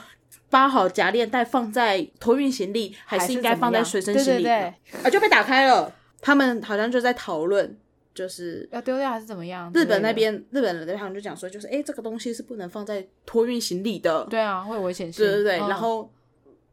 [0.51, 4.47] 包好夹链袋放在托运行李，还是应该放在随身行李？
[4.49, 4.75] 啊，
[5.11, 5.91] 就被打开了。
[6.21, 7.79] 他们好像就在讨论，
[8.13, 9.71] 就是要丢掉还是怎么样？
[9.75, 14.27] 日本那边，日本人那边就讲说，就是哎，这个东西是不能放在托运行李的。
[14.29, 15.25] 对啊，会有危险性。
[15.25, 16.11] 对对对，然后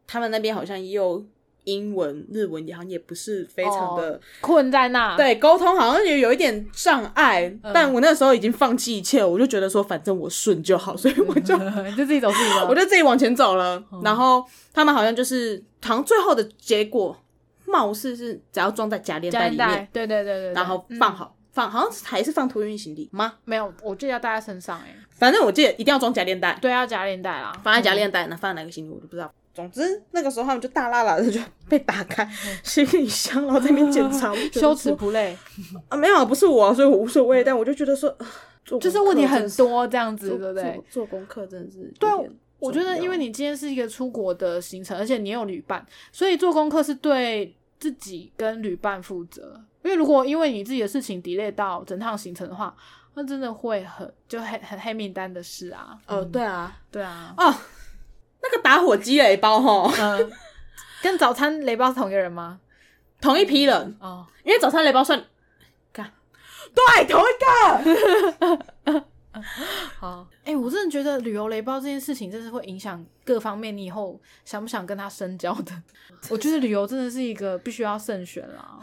[0.06, 1.24] 他们那边好像又。
[1.67, 7.53] 英文、日文好像也不是非常的困在那，对沟通好像也有一点障碍。
[7.73, 11.58] 但我那时候已经放弃一切，我就觉得说反正我顺就好，所以我就
[11.97, 13.84] 就自己走自己的，我就自己往前走了。
[14.01, 17.15] 然后他们好像就是好像最后的结果，
[17.65, 23.34] 貌似是只要装在夹链袋里面，对对对对，然后放好放，好像还是放托运行李吗？
[23.43, 24.95] 没有，我记得要带在身上哎。
[25.19, 29.30] 反正我记得一定要装夹链袋，对，要夹链袋啦，放在夹链袋，那放在哪个行李我都不知道。
[29.58, 32.24] 总之，那个时候他们就大拉拉的就被打开
[32.62, 34.32] 行李箱，然后在那边检查。
[34.54, 35.36] 羞耻不累
[35.89, 35.98] 啊？
[35.98, 37.43] 没有，不是我，所以我无所谓。
[37.43, 38.16] 但我就觉得说，
[38.80, 40.80] 就是问题很多这样子，对不对？
[40.91, 42.10] 做功课真的是对。
[42.60, 49.60] 我觉得，因为你今天是一个出国的行程，而且你有旅伴，所以做功课是对自己跟旅伴负责。
[49.84, 52.76] 因为如果因为你自己的事情 delay 到整趟行程的话，
[53.16, 55.97] 那真的会很就很很黑名单的事啊。
[56.08, 57.53] 哦，对啊，对啊，哦。
[58.50, 60.32] 那个打火机雷包哈，嗯，
[61.02, 62.60] 跟早餐雷包是同一个人吗？
[63.20, 65.24] 同一批人，哦，因为早餐雷包算，
[65.91, 66.12] 看，
[66.74, 67.26] 对，同一
[68.48, 69.04] 个。
[70.00, 75.72] 好，哎、我真的觉得旅游雷包这件事情，真是会影响各方面，你以后想不想跟他深交的。
[76.30, 78.80] 我觉得旅游真的是一个必须要慎选啦。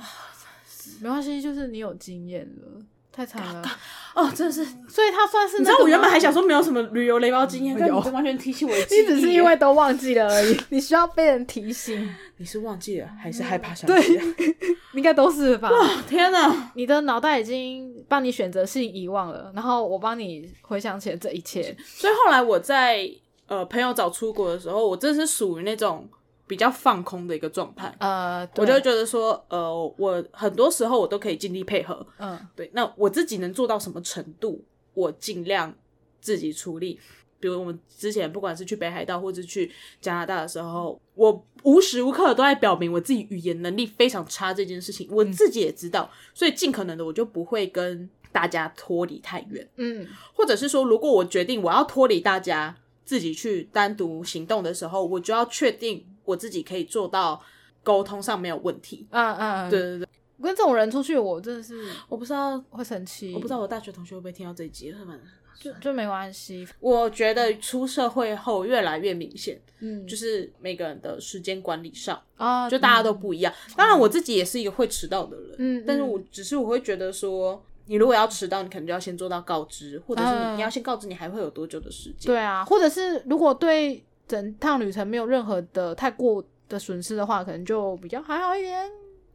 [1.00, 2.80] 没关系，就是你有经验了，
[3.14, 3.62] 太惨了。
[4.14, 6.32] 哦，真的是，所以他算是、那你知道我原本还想。
[6.32, 8.74] 说没有什么旅游雷包经验，但有你完全提醒我。
[8.76, 14.24] 你只是因为都忘记了而已， 你需要被人提醒，你是忘记了还是害怕想起来？
[14.94, 15.70] 应该都是吧？
[16.08, 16.72] 天哪！
[16.74, 21.76] 你的脑袋已经帮你选择性遗忘了，然后我帮你回想起了这一切。
[21.84, 23.08] 所以后来我在
[23.46, 26.08] 呃朋友找出国的时候，我真的是属于那种
[26.46, 27.94] 比较放空的一个状态。
[27.98, 34.62] 呃，我就觉得说，呃，我很多时候我都可以尽力配合，嗯对，那我自己能做到什么程度，
[34.94, 35.74] 我尽量
[36.20, 37.00] 自己处理。
[37.40, 39.70] 比如我们之前不管是去北海道或者去
[40.00, 52.74] 加拿大的时候，我无时无刻都在表明我自己语言能力非常差这件事情，我自己也知道，所以尽可能的我就不会跟大家脱离太远，嗯或者是说，如果我决定我要脱离大家，
[53.04, 57.42] 自己去单独行动的时候，我就要确定我自己可以做到
[57.82, 59.06] 沟通上没有问题。
[59.10, 60.08] 嗯嗯，对，对对，
[60.38, 63.32] 我跟这种人出去，我真的是我不知道，会生气。
[63.34, 65.20] 我不知道我大学同学会不会听到这一集，他们。
[65.56, 66.66] 就就没关系。
[66.80, 73.54] 我觉得出社会后越来越明显，嗯，就是每个人的时间管理上，啊，就大家都不一样。
[73.76, 82.26] 当然，我自己也是一个会迟到的人，嗯，但是我只是我会觉得说，你如果要迟到，你可能就要先做到告知，或者是你要先告知你还会有多久的时间。
[82.26, 88.90] 对啊，或者是如果对整趟旅程没有任何的太过的损失的话，可能就比较还好一点。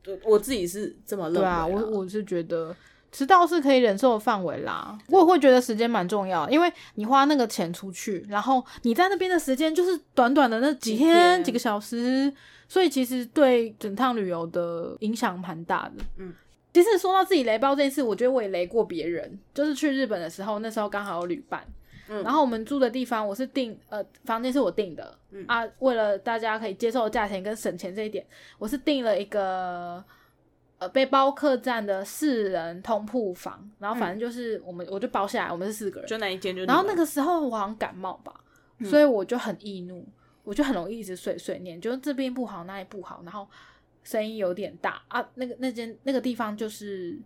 [0.07, 1.39] 我，我自己是这么认为。
[1.39, 2.75] 对啊，我我是觉得
[3.11, 4.97] 迟到是可以忍受的范围啦。
[5.07, 12.33] 我也会觉得时间蛮重要的，因为你花那个钱出去，然后你在那边的时间就是短短的那几天几个小时，
[12.67, 16.03] 所以其实对整趟旅游的影响蛮大的。
[16.17, 16.33] 嗯。
[16.71, 19.37] 其实说到自己雷包这件事，我觉得我也雷过别人。
[19.55, 21.65] 就是去日本的时候，那时候刚好有旅伴，
[22.09, 22.21] 嗯。
[22.23, 25.45] 然后我们住的地方我是订呃房间是我订的，嗯。
[25.47, 28.25] 啊，为了大家可以接受的价钱跟省钱这一点，
[28.57, 30.03] 我是订了一个
[30.79, 38.33] 呃背包客栈的四人通铺房，然后反正就是我们、我就包下来，我们是四个人，就那一间就然后那个时候我好像感冒吧，
[38.83, 40.05] 所以我就很易怒，
[40.43, 43.47] 我就很容易一直碎碎念，就是这边不好，那里不好，然后
[44.03, 45.23] 声音有点大啊。
[45.35, 47.19] 那个那间那个地方就是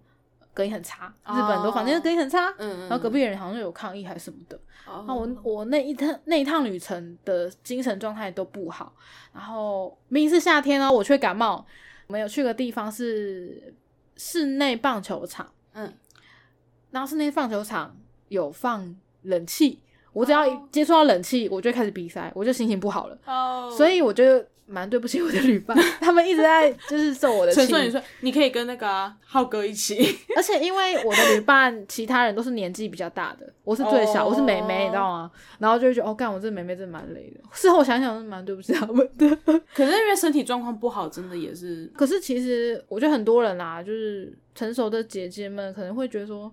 [0.54, 4.60] 隔音很差，日本很多房间隔音很差，嗯，然后隔壁人好像有抗议还是什么的。
[4.86, 8.94] 哦，那我我那一趟那一趟旅程的精神状态都不好，
[9.34, 11.66] 然后明明是夏天哦，我却感冒。
[12.08, 13.74] 我们有去个地方是
[14.18, 15.92] 室内棒球场，嗯，
[16.92, 17.96] 然后室内棒球场
[18.28, 19.82] 有放冷气，
[20.12, 23.18] 我只要一哦接触到冷气，我就开始鼻塞，我就心情不好了。
[23.26, 27.70] 哦，所以我觉得蛮对不起我的旅伴，他们一直在就是受我的气陈。
[27.70, 35.32] 顺，你说你可以跟那个啊浩哥一起，而且因为我的旅伴，其他人都是年纪比较大的，我是最小，哦我是妹妹，你知道吗？
[35.60, 37.42] 然后就会觉得，哦，干，我这妹妹真的蛮累的。
[37.52, 39.30] 事后想想，是蛮对不起他们的。
[39.76, 46.52] 可是因为身体状况不好，真的也是 可是其实我觉得很多人啦，就是成熟的姐姐们可能会觉得说，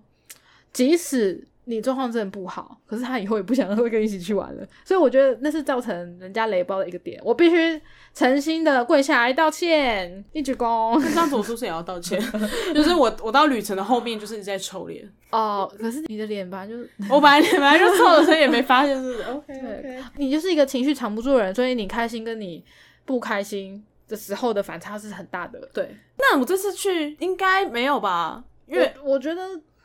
[0.71, 4.67] 即使你状况真的不好，可是他以后也不想 会跟你一起去玩了。
[4.83, 7.79] 所以我觉得那是造成人家雷包的一个点，我必须
[8.13, 10.99] 诚心的跪下来道歉，一鞠躬。
[11.01, 12.19] 这样子，我是不是也要道歉？
[12.73, 20.03] 就是我我到旅程的后面就是一直在臭脸，哦，可是你的脸吧，就是我本来脸本来就臭了，所以也没发现是 OK 对 OK。
[20.17, 22.63] 你就是一个情绪藏不住的人，所以你开心跟你
[23.05, 25.69] 不开心的时候的反差是很大的。
[25.73, 28.43] 对，那我这次去应该没有吧？
[28.67, 29.41] 因为我我觉得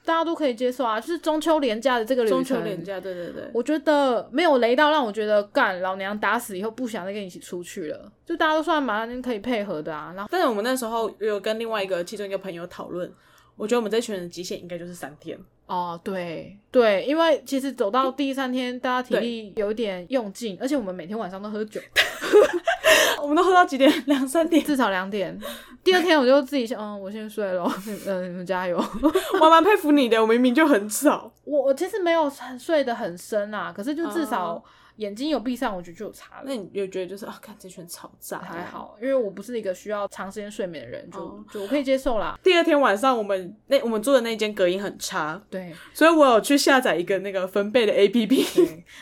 [0.07, 10.13] 大家都可以接受啊，就是中秋连假的这个旅程，中秋连假，对对对，我觉得没有雷到让我觉得干老娘打死以后不想再跟你一起出去了，就大家都算蛮可以配合的啊。
[10.15, 13.13] 然后但是我们那时候有跟另外一个其中一个朋友讨论，
[13.57, 15.37] 我觉得我们这群人极限应该就是三天。
[15.67, 21.81] 哦，对对，因为其实走到第三天，大家体力有一点用尽，而且我们每天晚上都喝酒，
[23.23, 23.91] 我们都喝到几点？
[24.07, 24.65] 两三点。
[24.65, 25.39] 至少两点。
[25.85, 27.65] 第二天我就自己想，嗯，我先睡了，
[28.07, 28.77] 嗯，你们加油。
[29.41, 31.33] 我蛮佩服你的，我明明就很早。
[31.45, 34.63] 我我其实没有睡得很深啊，可是就至少哦
[34.97, 36.43] 眼睛有闭上，我觉得就有差了。
[36.45, 38.65] 那你有觉得就是啊，看这群吵杂还。
[38.65, 42.39] 好，因为我不是一个需要长时间睡眠的人，就、哦就我可以接受啦。
[42.43, 48.45] 第二天晚上，我们那我们住的那间隔音很差，对，所以我有去下载一个那个分贝的 A P P。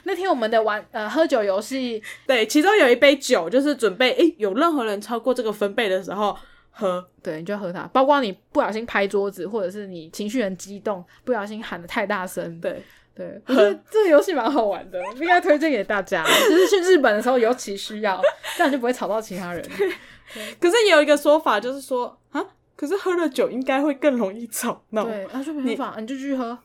[0.04, 6.36] 那天我们的玩呃喝酒游戏， 对，其中有一杯酒，就是准备诶，有任何人超过这个分贝的时候
[6.70, 7.06] 喝。
[7.22, 12.60] 对，你就喝它，包括你不小心拍桌子，或者是你情绪很激动，不小心喊的太大声。
[12.60, 12.82] 对，
[13.14, 18.20] 对，我觉得 这个游戏蛮好玩的，应该推荐给大家， 就是去日本的时候尤其需要。
[18.56, 19.64] 这样就不会吵到其他人。
[20.60, 22.44] 可是也有一个说法，就是说啊，
[22.76, 25.04] 可是喝了酒应该会更容易吵闹。
[25.04, 26.58] 对，那就没办法，你就继续喝。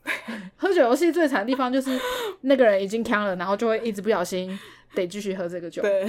[0.58, 1.92] 喝酒游戏最惨的地方就是
[2.42, 4.58] 那个人已经呛了，然后就会一直不小心
[4.96, 5.82] 得继续喝这个酒。
[5.82, 6.08] 对，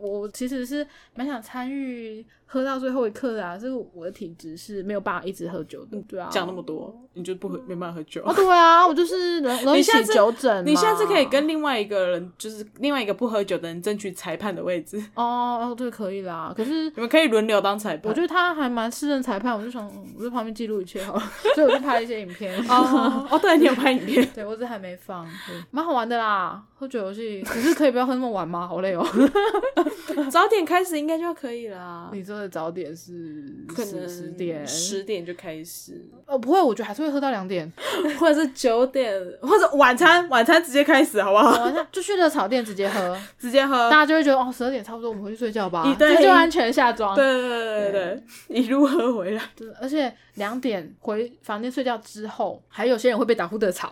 [0.00, 5.98] 我其实是蛮想参与喝到最后一刻的啊，是我的体质是没有办法一直喝酒的。
[6.08, 8.22] 对啊，讲那么多，你就不喝，没办法喝酒。
[8.24, 10.64] 哦，对啊，我就是容 容易起酒疹。
[10.64, 14.98] 你下次可以跟另外一个人，就是另外一个不喝酒的人争取裁判的位置。
[15.14, 16.52] 哦哦，对，可以啦。
[16.56, 18.08] 可是你们可以轮流当裁判。
[18.10, 21.22] 我觉得他还蛮适任裁判，我就想我在旁边记录一切好了，
[21.54, 22.56] 所以我就拍了一些影片。
[22.68, 25.26] 哦哦，对你有拍影片， 对我这还没放，
[25.70, 26.62] 蛮好玩的啦。
[26.76, 28.66] 喝酒游戏，可是可以不要喝那么晚吗？
[28.68, 29.04] 好累哦。
[30.30, 32.10] 早点开始应该就可以了。
[32.12, 36.08] 你说的早点是可能十点，十点就开始。
[36.26, 37.70] 哦，不会，我觉得还是会喝到两点，
[38.18, 39.12] 或者是九点，
[39.42, 41.50] 或者晚餐，晚餐直接开始，好不好？
[41.62, 47.14] 晚餐就去热炒店直接喝， 直接喝，大家就会觉得哦，十二点差不多，我们回去睡觉吧，这就安全下妆。
[47.14, 49.42] 对对对对对，一路喝回来。
[49.56, 53.90] 对，而且两点回房间睡觉之后，还有些人会被打呼的吵，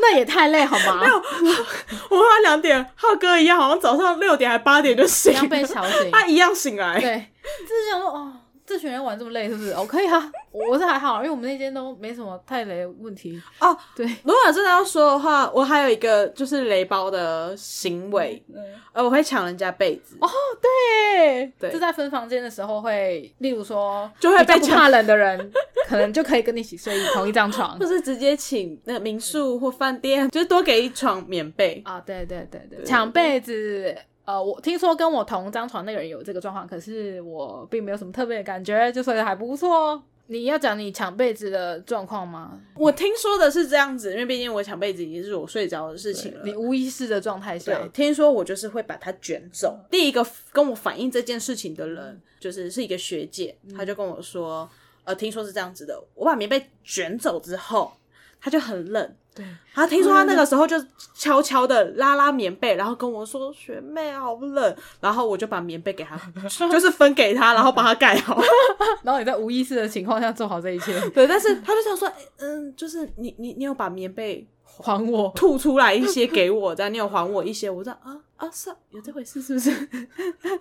[0.00, 1.00] 那也太累好吗？
[1.00, 7.00] 没有，我喝两点，浩哥一样，好像早上六点还八点就醒，被吵醒，他一样醒来。
[7.00, 7.26] 对，
[7.62, 8.32] 就是想说哦。
[8.68, 9.70] 这群人玩这么累，是不是？
[9.70, 13.78] 哦可以啊，我是还好，因为我们那间都没什么太雷问题哦。
[13.94, 18.44] 对，如果真的要说的话，我还有一个就是雷包的行为，
[18.92, 20.16] 呃，我会抢人家被子。
[20.20, 20.28] 哦，
[20.60, 25.48] 对，对，就在分房间的时候会，例如说，就会被怕冷的人，
[25.86, 32.00] 可能就可以跟你一起睡同一张床， 或是直接请那民宿或饭店，就是多给一床棉被啊。
[32.00, 33.96] 对对对对，抢被子。
[34.26, 40.02] 呃，我听说跟我同张床那个人有这个状况，可是我并没有什么特别的感觉，就睡得还不错。
[40.26, 42.60] 你要讲你抢被子的状况吗？
[42.74, 46.40] 我听说的是这样子，因为毕竟我抢被子已经是我睡着的事情了。
[46.44, 49.78] 你无意识的状态下，听说我就是会把它卷走。
[49.88, 54.68] 第一个跟我反映这件事情的人，就是是一个学姐，她就跟我说，
[55.04, 57.92] 呃，听说是这样子的，我把棉被卷走之后，
[58.40, 59.14] 它就很冷。
[59.36, 60.82] 对，他听说他那个时候就
[61.14, 64.76] 悄悄的拉拉棉被，然后跟我说：“学妹好冷。
[64.98, 66.18] ”然后我就把棉被给他，
[66.72, 68.40] 就是分给他，然后把他盖好。
[69.04, 70.98] 然后你在无意识的情况下做好这一切。
[71.10, 72.10] 对，但是他就想说
[72.40, 79.70] ：“嗯，就是你你你有把棉被还我，吐出来一些给我，这样你有还我一些。”我说：“啊啊，是有这回事是不是？”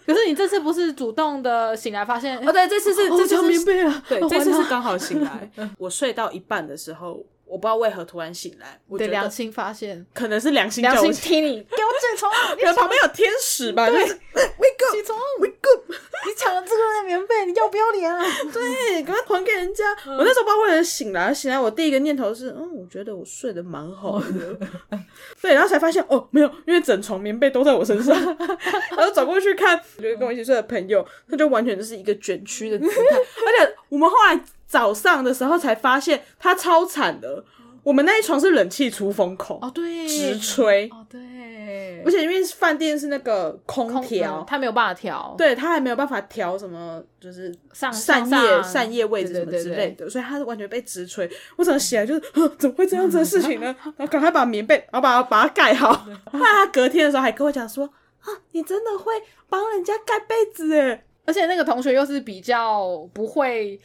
[0.05, 2.37] 可是你这次不是主动的醒来发现？
[2.45, 5.49] 哦，对，这次是这次棉被啊，对，这次是刚好醒来。
[5.77, 7.25] 我睡到一半的时候。
[7.45, 12.31] 我不知道为何突然醒来，我的良心发现，可能是良心良心踢你，给我起床！
[12.57, 15.91] 可能旁边有天使吧，就是 wake up，起床，wake up！
[16.25, 18.25] 你抢了这个人的棉被，你要不要脸啊？
[18.51, 19.83] 对，赶快还给人家。
[20.05, 24.59] 我那时候不知道为何醒来，醒来我第一个念头是，嗯，我觉得我睡得蛮好的。
[25.39, 28.15] 对，然后才发现哦，没有，因为整床棉被都在我身上。
[28.97, 34.43] 然后走过去看，就是跟我一起睡的朋友，他就完全就是一个卷曲的姿态，而且我们后来。
[34.75, 37.41] 早上的时候才发现他超惨的，
[37.81, 40.89] 我们那一床是冷气出风口哦，对，直吹。
[40.89, 51.29] 哦，对，而且因为饭店是那个空调，他没有办法调，对他还没有办法调什么，就是上扇叶扇叶位置什么之类的，所以他是完全被直吹。
[51.55, 52.21] 我怎么起来就是
[52.59, 53.73] 怎么会这样子的事情呢？
[53.95, 55.93] 然后赶快把棉被，然后把它把它盖好。
[56.29, 57.85] 后来他隔天的时候还跟我讲说
[58.19, 59.13] 啊，你真的会
[59.47, 63.79] 帮人家盖被子诶，而且那个同学又是比较不会。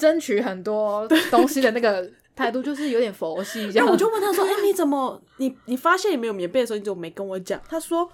[0.00, 3.68] 争取很多东西的那个态度，就是有点佛系。
[3.74, 8.10] 然后我就问他说：“哎，你怎么，你你发现你没有棉被的时候，你怎么没跟我讲？”他说：“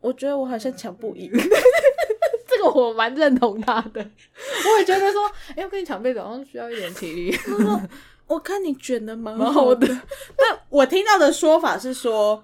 [0.00, 1.30] 我觉得我好像抢不赢。
[2.48, 4.00] ”这个我蛮认同他的。
[4.00, 7.30] 我也觉得说：“哎，我跟你抢被子好像需要一点体力。
[7.44, 7.80] ”他说
[8.26, 9.86] ：“我看你卷的蛮好的。”
[10.36, 12.42] 但我听到的说法是说：“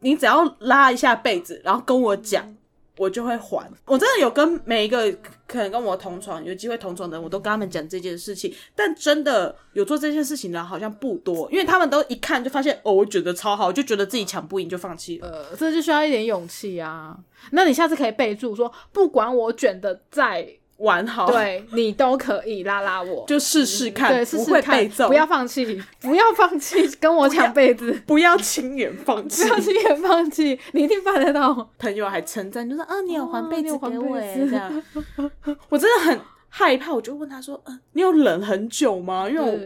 [0.00, 2.54] 你只要拉一下被子，然后跟我讲。”
[2.96, 5.10] 我就会还，我真的有跟每一个
[5.46, 8.54] 可能跟我同床有机会同床的人，我都跟他们讲这件事情。
[8.74, 15.28] 但真的有做这件事情的，好像不多，因为他们都一看就发现，哦，我觉得超好，就觉得自己抢不赢就放弃了。
[15.28, 17.18] 呃，这就需要一点勇气啊。
[17.50, 20.56] 那你下次可以备注说，不管我卷的再。
[20.78, 31.70] 玩好，对你都可以拉拉我， 就试试看，对，试试看，不要放弃，不要放弃， 跟我抢被子，不要轻言放弃，不要轻言放弃，你一定办得到。
[31.78, 34.82] 朋友还称赞，就说啊，你有还被子给我，这样，
[35.70, 39.28] 我真的很害怕，我就问他说，嗯，你有忍很久吗？
[39.28, 39.58] 因为我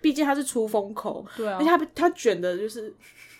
[0.00, 2.92] 毕竟他是出风口，对啊，而且他他卷的就是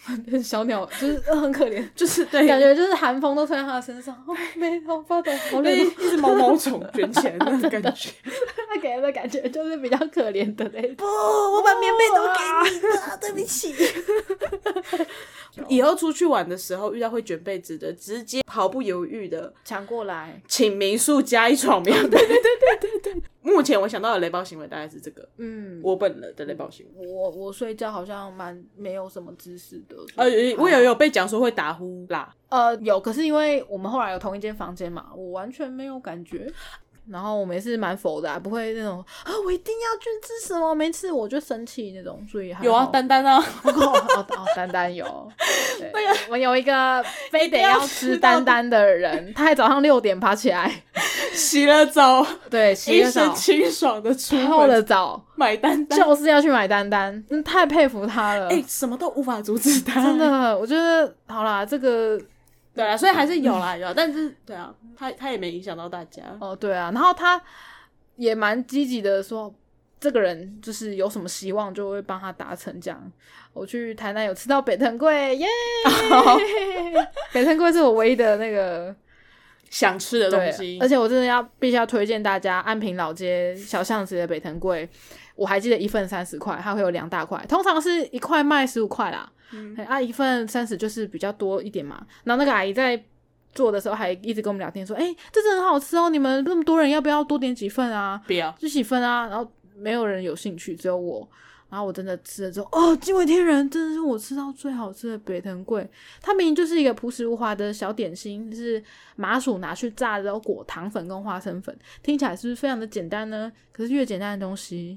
[0.42, 5.86] 小鸟就是呃很可怜，就是对，感觉就是寒风都吹在它的身上，哦，没头发的，好对冷。
[5.86, 8.10] 一只毛毛虫卷起来的那种 感觉。
[8.68, 10.96] 它给人的感觉就是比较可怜的那种。
[10.96, 13.74] 不，我把棉被都给你了，对不起。
[15.68, 22.18] 以后出去玩的时候遇到会卷被子的，直接毫不犹豫的抢过来，请民宿加一床棉被。
[22.18, 22.36] 对对
[22.80, 23.22] 对对对。
[23.46, 27.06] 目前我想到的雷暴行为大概是这个，嗯，我本人的雷暴行为。
[27.06, 30.26] 我我睡觉好像蛮没有什么姿势的，呃，
[30.58, 36.52] 我有有被讲说会打呼啦，呃有，可是因为我们后来有同一间房间嘛，我完全没有感觉。
[37.10, 45.04] 然后我们也是蛮否的、啊，不会那种啊，我一定要去吃什么，没吃我就生气那种，所以还有啊，好丹丹啊， 哦哦哦，丹丹有，
[45.78, 45.90] 对，
[46.26, 50.82] 我们有一个非得要吃丹丹的人，他还早上六点爬起来，
[51.32, 60.18] 洗了澡，对，洗一了澡身，清爽的出泡了澡，买丹丹，就是要去买丹丹，真的太佩服他了，哎、什么都无法阻止他，真。
[60.18, 62.18] 的，我觉得好啦，这个
[62.76, 66.22] 对啊，所以还是有啦，有啦，但是对啊，他他也没影响到大家。
[66.40, 67.40] 哦，对啊，然后他
[68.16, 69.52] 也蛮积极的说，
[69.98, 73.12] 这个人就是有什么希望就会帮他达成这样。
[73.54, 75.46] 我去台南有吃到北藤贵，耶！
[77.32, 78.94] 北藤贵是我唯一的那个
[79.70, 84.86] 想吃的东西，，而且我真的要必须要推荐大家安平老街小巷子的北藤贵，
[85.34, 92.06] 我还记得一份三十块，它会有两大块，通常是一块卖十五块啦，嗯哎啊一份三十就是比较多一点嘛。
[92.24, 93.02] 然后那个阿姨在
[93.54, 98.20] 做的时候还一直跟我们聊天说，哎、这真的很好吃哦，你们那么多人要不要多点几份啊？
[98.26, 101.28] 不要，就几份啊，然后没有人有兴趣，只有我。
[101.68, 105.86] 然后我真的吃了之后，哦，惊为天人，真的是我吃到最好吃的北藤贵。
[106.22, 108.82] 它明明就是一个朴实无华的小点心，就是
[109.16, 113.50] 麻薯拿去炸，然后裹糖粉跟花生粉，听起来是不是非常的简单呢？
[113.72, 114.96] 可是越简单的东西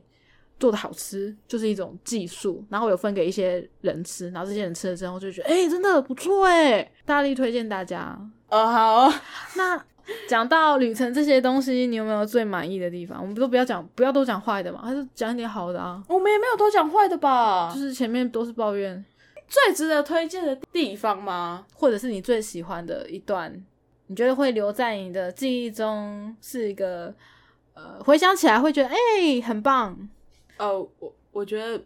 [0.59, 2.63] 做的好吃，就是一种技术。
[2.69, 8.19] 然后我有分给一些人吃，然后这些人吃了之后就觉得，哎、真的不错哎，大力推荐大家。
[8.49, 9.13] 哦好，
[9.55, 9.79] 那
[10.27, 13.21] 讲到旅程这些东西，你有没有最满意的地方？
[13.21, 16.03] 我们都不要讲，不要都讲坏的嘛，还是讲一点好的啊。
[16.07, 17.71] 我们也没有都讲坏的吧？
[17.73, 19.05] 就是前面都是抱怨，
[19.47, 21.65] 最值得推荐的地方吗？
[21.75, 23.63] 或者是你最喜欢的一段，
[24.07, 27.13] 你觉得会留在你的记忆中，是一个
[27.75, 30.09] 呃，回想起来会觉得哎、很棒。
[30.59, 31.81] 哦，我我觉得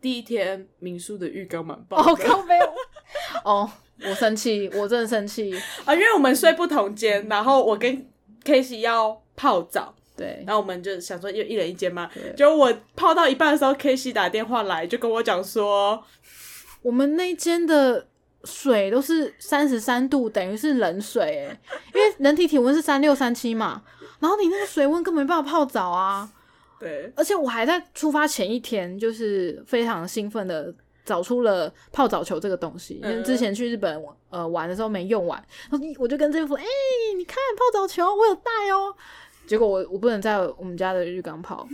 [0.00, 2.74] 第一天民宿的浴缸蛮棒的哦，靠没有，
[3.42, 3.68] 哦，
[4.04, 5.52] 我生气，我真的生气。
[5.84, 8.06] 啊，因为我们睡不同间，然后我跟
[8.44, 16.02] k a s e y 要泡澡，对，然后我们就想说一一人一间嘛对，结果我泡到一半的时候 k a s e y 打电话来，就跟我讲说，
[16.82, 18.06] 我们那间的
[18.44, 21.60] 水都是三十三度，等于是冷水哎，
[21.94, 23.82] 因为人体体温是三六三七嘛，
[24.20, 26.30] 然后你那个水温根本没办法泡澡啊。
[26.78, 30.72] 对，而且我还在出发前一天，就是非常兴奋的
[31.04, 34.00] 找出了泡澡球这个东西，因为之前去日本
[34.30, 36.64] 呃玩的时候没用完，然后我就跟这副说：“哎、
[37.16, 38.94] 你看泡澡球，我有带哦。”
[39.48, 41.66] 结果我我不能在我们家的浴缸泡，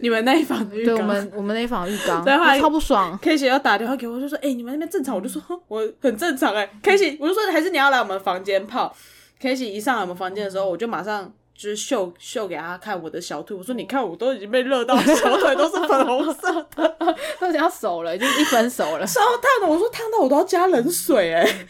[0.00, 3.18] 你们那一房的浴缸，对我们我们那一房浴缸， 对后超不爽。
[3.20, 8.94] K 姐要打电话给我，就说：“哎、你们那边正常？”我就说：“我很正常哎、K 姐，我就说：“还是你要来我们房间泡。
[9.40, 16.96] ”K 姐一上来我们房间的时候，我就马上就是秀秀给他看我的小腿，我说：“你看，我都已经被热到小腿都是粉红色的，
[17.38, 19.04] 都已经要熟了，已经一分熟了。
[19.06, 21.66] 烧烫的。”我说：“烫到我都要加冷水 哎、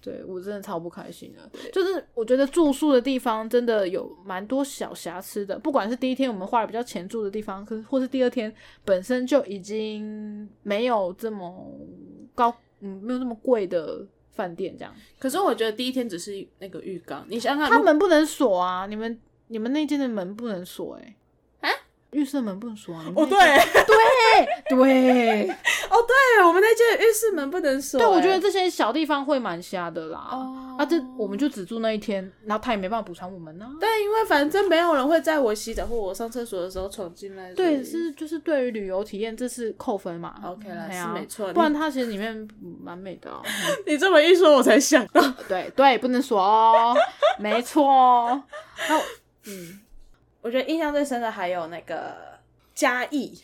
[0.00, 8.54] 对我真的超不开心的，就是我觉得住宿的地方真的有蛮多小瑕疵的，不管是第一天我们花的比较钱住的地方，可是或是第二天
[8.84, 11.76] 本身就已经没有这么
[12.36, 14.06] 高，嗯，没有那么贵的
[14.36, 19.18] 饭店这样，可是我觉得第一天只是那个浴缸，你想想看，他门不能锁啊，你们
[19.48, 21.10] 你们那间的门不能锁哎、啊
[22.16, 23.38] 浴室门不能锁哦， 对，
[23.84, 24.46] 对
[24.76, 25.50] 对
[25.90, 30.28] 哦，对，我们那间浴室门不能锁、对，我觉哎得这些小地方会蛮瞎的啦。
[30.32, 37.52] 哦啊，这我们就只住那一天，然后他也没办法补偿我们呢、对，因为反正没有人会在我洗澡或我上厕所的时候闯进来。
[37.54, 43.40] 对，是就是对于旅游体验这是扣分嘛 OK 啦哎呀是没错不然它其实里面嗯蛮美的、 哦。
[43.44, 43.50] 嗯
[43.86, 45.22] 你这么一说，我才想到。
[45.48, 46.94] 对对，不能锁哦，
[47.38, 48.42] 没错哦。
[48.88, 48.98] 那
[49.48, 49.80] 嗯，
[50.46, 52.14] 我觉得印象最深的还有那个
[52.72, 53.36] 嘉义，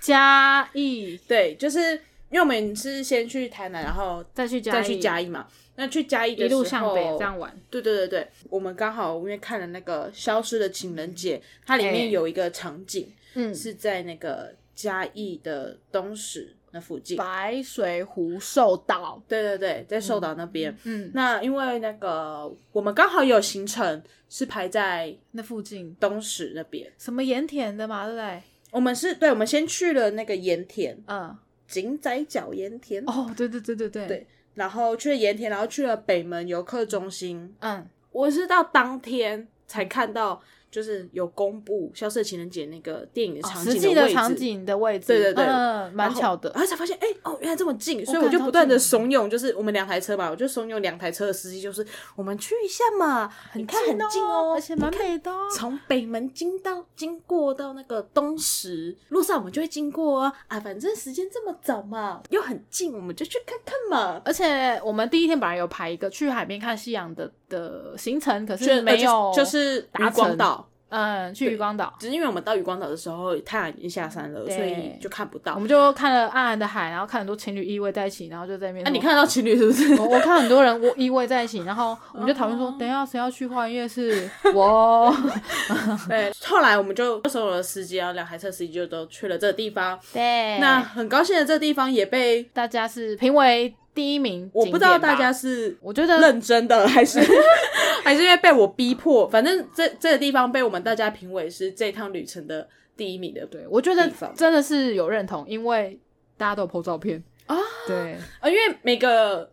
[0.00, 1.18] 嘉义。
[1.26, 1.94] 对，就是
[2.30, 5.48] 因为我们是先去台南，然后再去再去嘉义嘛。
[5.74, 7.52] 那去嘉义的时候，一路向北这样玩。
[7.68, 11.36] 对对对对，我们刚好因为看了那个《消失的情人节》，
[11.66, 17.16] 它里哎面有一个场景嗯，是在那个嘉义的东石那附近。
[17.16, 19.22] 白水湖寿岛。
[19.26, 20.76] 对对对，在寿岛那边。
[20.84, 28.42] 嗯，那因为那个我们刚好有行程是排在那附近东石那边，什么盐田的嘛，对不对？
[28.72, 31.34] 我们是对，我们先去了那个盐田，嗯，
[31.68, 37.54] 井仔角盐田，哦，对对对对对对然后去了盐田，然后去了北门游客中心。
[37.60, 40.42] 嗯，我是到当天才看到，
[40.74, 46.50] 就是有公布《消失的情人节》那个电影的场景哦实际的场景的位置，对对对嗯，蛮巧的。
[46.50, 55.48] 然后才发现，哎、哦，原来这么近，所以我就不断的怂恿，就是我们两台车嘛，我就怂恿两台车的司机，就是我们去一下嘛，很看很近哦，而且蛮美的哦。
[55.54, 64.20] 从北门经到经过到那个东石路上，我们就会经过啊啊，反正时间这么早嘛，又很近，我们就去看看嘛。
[64.24, 70.63] 而且我们第一天本来有排一个去海边看夕阳的的行程，可是呃没有，就就是渔达成光岛，
[70.96, 75.58] 嗯，去渔光岛，只是因为我们到渔光岛的时候，太阳已经下山了，所以就看不到我。
[75.58, 78.84] 们就看了暗暗的海，然后看很多情侣依偎在一起，然后就在那边。
[78.84, 79.94] 那、啊你看得到情侣是不是？
[80.00, 84.30] 我我看很多人我依偎在一起，然后我们就讨论说，等一下谁要去花园夜市？
[84.54, 85.12] 我
[86.08, 89.98] 对，后来我们就所有的司机啊，两台车司机就都去了这个地方。
[90.12, 97.20] 对，那很高兴的，这个地方也被大家是评为第一名，我不知道大家，是我觉得认真的还是
[98.02, 103.46] 还是因为被我逼迫，反正这这个地方被我们大家评为是这趟旅程的第一名的。
[103.46, 105.98] 对，我觉得真的是有认同，因为
[106.36, 107.22] 大家都有 po 照片。
[107.46, 109.48] 啊，对，啊，因为每个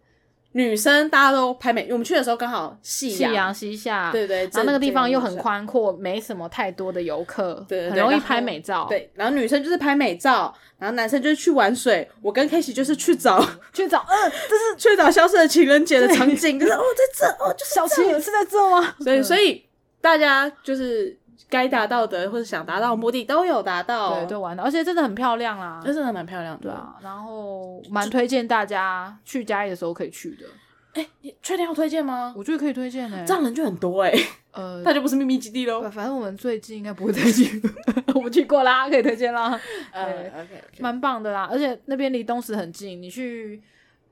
[0.54, 5.42] 女生大家都拍美，我们去的时候刚好夕夕阳西下，对对，然后那个地方又很。
[5.42, 12.08] 宽阔，没什么太多的游客，对对对很容易拍美照。，对，然后女生就是拍美照，然后男生就是去玩水。
[12.22, 13.44] 我跟 K 就是去找
[13.74, 18.94] 去找，嗯，这是 去找消失的情人节的场景，就是哦，在这哦，就是小七这是在这吗？
[19.00, 19.66] 所以所以
[20.00, 21.18] 大家就是
[21.50, 25.82] 该达到的或者想达到的目的都有达到，对，都玩到，而且真的很漂亮啦。
[25.84, 26.64] 那真的蛮漂亮的。
[26.64, 30.46] 对，啊，然后蛮推荐大家去嘉义的时候可以去的，
[30.94, 32.34] 哎，你确定要推荐吗？
[32.36, 34.14] 我觉得可以推荐呢、这样人就很多哎，
[34.52, 35.82] 呃，那就不是秘密基地喽。
[35.90, 37.62] 反正我们最近应该不会再去，
[38.16, 39.60] 我们去过啦，可以推荐啦，
[39.92, 41.48] 呃对，OK 蛮棒的啦。
[41.52, 43.62] 而且那边离东石很近，你去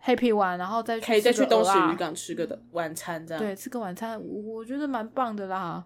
[0.05, 3.43] Happy 玩，然后再可以再去东石渔渔港吃个的晚餐这样。
[3.43, 5.83] 对，吃个晚餐，我我觉得蛮棒的啦。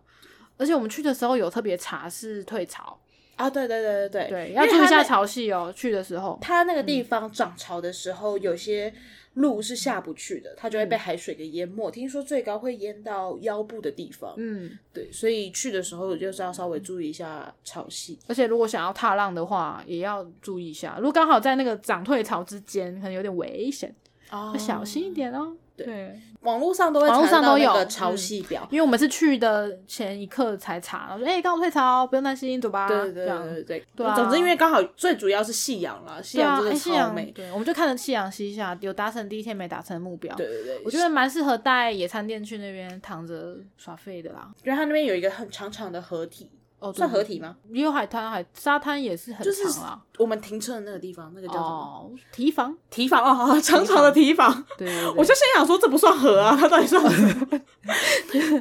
[0.58, 2.99] 而且我们去的时候有特别查是退潮，
[3.36, 5.74] 啊，对对对对对对，要注意一下潮汐哦。
[5.76, 8.93] 去的时候，它那个地方涨潮的时候，有些
[9.34, 11.89] 路是下不去的，它就会被海水给淹没。
[11.89, 14.32] 听说最高会淹到腰部的地方。
[14.38, 18.16] 嗯，对，所以去的时候就是要稍微注意一下潮汐。
[18.28, 20.95] 而且如果想要踏浪的话，也要注意一下。
[20.97, 23.93] 如果刚好在那个涨退潮之间，可能有点危险，
[24.30, 25.14] 哦要小心一。
[25.14, 25.58] 点哦。
[25.76, 28.68] 对，网络上都会网络上都有潮嗯汐表。
[28.70, 32.88] 因为我们是去的前一刻才查，然后说哎，刚好退潮，不用担心，走吧。
[32.88, 37.24] 对对对对对对啊总之因为刚好最主要是夕阳啦，夕阳真的超美。
[37.26, 40.36] 阳对，我们就看着夕阳西下，有达成第一天没达成的目标。
[40.36, 44.52] 对对对，我觉得蛮适合带野餐垫去那边躺着耍废的啦。
[44.64, 46.50] 因为它那边有一个很长长的河体，
[46.84, 47.56] 哦，对算合体吗？
[47.72, 50.02] 也有海滩，海沙滩也是很就是长啊。
[50.20, 51.66] 我们停车的那个地方，那个叫什么？
[51.68, 54.52] 哦，堤防，提防哦，好好长长的提防。
[54.78, 57.60] 对对对， 我就心想说，这不算河啊，它到底算什么？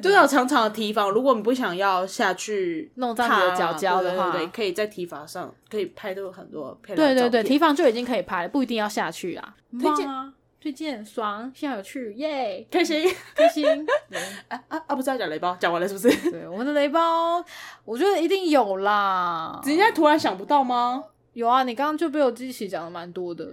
[0.01, 9.55] 就是有长长的提防，如果你不想要下去弄脏你的脚胶的话对对对，可以在提防上可以拍到很多漂亮对对对，的照片堤防就已经可以拍了，不一定要下去啦。
[9.81, 10.33] 推荐啊，
[10.63, 13.65] 推荐，爽，现在有趣，耶，开心开 心。
[14.09, 14.95] 对啊啊啊！
[14.95, 16.09] 不是要讲雷包，讲完了是不是？
[16.31, 17.45] 对，我们的雷包，
[17.85, 19.61] 我觉得一定有啦。
[19.65, 21.03] 你现在突然想不到吗？
[21.33, 23.53] 有啊，你刚刚就被我激起讲的蛮多的。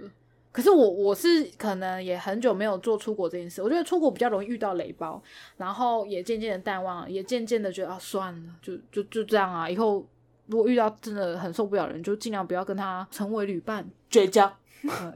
[0.52, 5.20] 可是我我是可能也很久没有做出国这件事，我觉得出国比较容易遇到雷包，
[5.56, 10.06] 然后也渐渐的淡忘，也渐渐的觉得啊算了，就就就这样啊，以后
[10.46, 14.52] 如果遇到真的很受不了的人，就尽量不要跟他成为旅伴，绝交，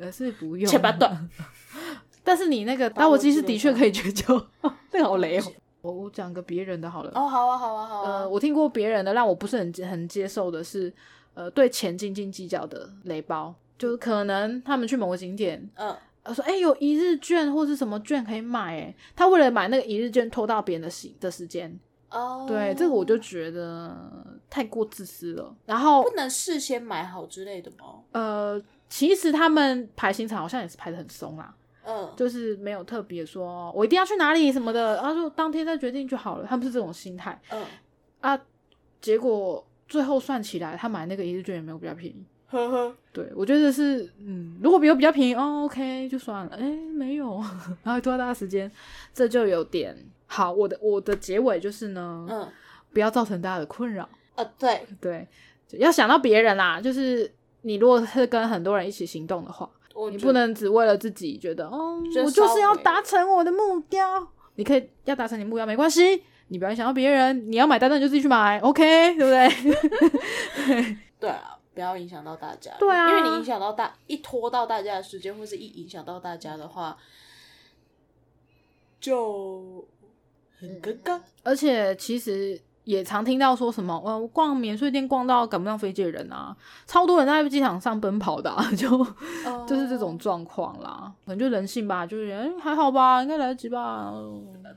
[0.00, 1.30] 呃，是不用切八段。
[2.24, 4.24] 但是你那个打火机是的确可以绝交，
[4.90, 5.44] 那个好雷哦。
[5.82, 8.10] 我 我讲个别人的好了，哦，好啊，好啊，好啊。
[8.20, 10.92] 呃，我听过别人的，让我不是很很接受的是，
[11.34, 21.78] 呃，对钱斤斤计较的雷包，就是可能他们去某个景点，嗯，呃，说哎、诶有一日券或是什么券可以买，哎，他为了买那个一日券拖到别人的时的时间，
[22.10, 23.94] 哦，对，这个我就觉得
[24.48, 25.54] 太过自私了。
[25.66, 28.00] 然后不能事先买好之类的吗？
[28.12, 28.58] 呃，
[28.88, 31.54] 其实他们排行程好像也是排的很松啦，
[31.86, 37.40] 嗯，就是没有特别说我一定要去哪里什么的，然后就当天再决定就好了，他们是这种心态。
[37.50, 37.64] 嗯，
[38.20, 38.40] 啊。
[39.00, 42.24] 结果最后算起来，他买那个一日券也没有比较便宜。
[42.46, 46.62] 呵呵，对，我觉得是，嗯，如果比我比较便宜，哦，OK 就算了，哎，
[46.94, 47.38] 没有，
[47.84, 48.70] 然后拖大家时间，
[49.12, 49.94] 这就有点
[50.26, 50.50] 好。
[50.50, 52.48] 我的我的结尾就是呢，嗯，
[52.94, 55.28] 不要造成大家的困扰，呃，对，对，
[55.72, 57.30] 要想到别人啦，就是
[57.60, 69.30] 你如果是跟很多人一起行动的话，我你不能只为了自己觉得，哦，就我就是要达成我的目标，你可以要达成你目标没关系，你不要影响到别人，你要买单那你就自己去买，OK，对不
[70.66, 70.96] 对？
[71.18, 72.72] 对啊，不要影响到大家。
[72.78, 76.96] 对啊因为你影响到大，一拖到大家的时间，或是一影响到大家的话，
[79.00, 79.86] 就
[80.58, 81.20] 很尴尬。
[81.42, 86.54] 而且其实也常听到说什么，呃，逛免税店逛到赶不上飞机的人啊，
[86.86, 88.88] 超多人在机场上奔跑的、啊，就
[89.66, 91.12] 就是这种状况啦。
[91.24, 94.12] 可能就人性吧，就是哎、还好吧，应该来得及吧，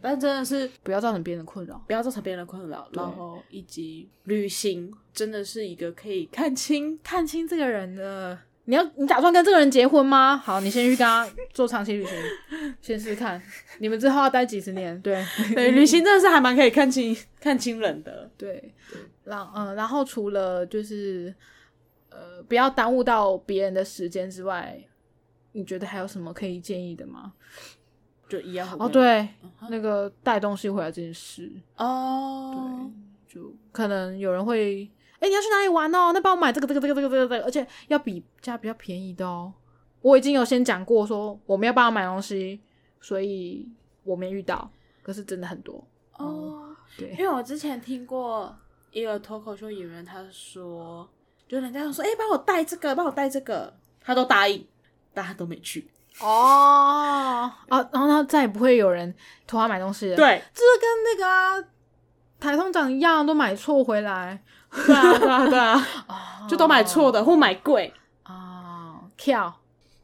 [0.02, 1.82] 但真的是不要造成别人的困扰。
[1.86, 8.38] 不要造成别人的困扰，然后以及旅行真的是一个可以看清看清这个人的，
[8.70, 10.36] 你要你打算跟这个人结婚吗？
[10.36, 12.18] 好，你先去跟他做长期旅行，
[12.82, 13.42] 先试试看。
[13.80, 15.00] 你们之后要待几十年？
[15.02, 18.30] 对对，旅行真的是还蛮可以看清看清人的。
[18.38, 18.74] 对，
[19.24, 21.34] 然嗯、然后除了就是
[22.10, 24.78] 呃，不要耽误到别人的时间之外，
[25.54, 27.32] 你觉得还有什么可以建议的吗？
[28.28, 29.30] 就一样哦，对，
[29.70, 32.92] 那个带东西回来这件事，哦，
[33.26, 36.12] 就可能有人会，哎、你要去哪里玩哦？
[36.14, 39.54] 那帮我买这个这个这个这个这个这个，而且要比价比较便宜的哦。
[40.02, 42.62] 我已经有先讲过说我们要帮他买东西，
[43.02, 43.68] 所以
[44.04, 44.70] 我没遇到，
[45.02, 45.84] 可是真的很多。
[46.14, 48.56] 哦，对因为我之前听过
[48.92, 51.08] 一个脱口秀演员，他说，
[51.48, 54.66] 就人家说，哎、帮我带这个，帮我带这个，他都答应，
[55.14, 55.90] 但他都没去。
[56.22, 59.14] 哦啊，然后他再也不会有人
[59.46, 61.70] 托他买东西了。，对，这跟那个啊
[62.40, 64.42] 台通长一样，都买错回来，
[64.72, 67.94] 对啊，对啊，对啊，就都买错的或买贵，
[68.24, 69.60] 啊，跳。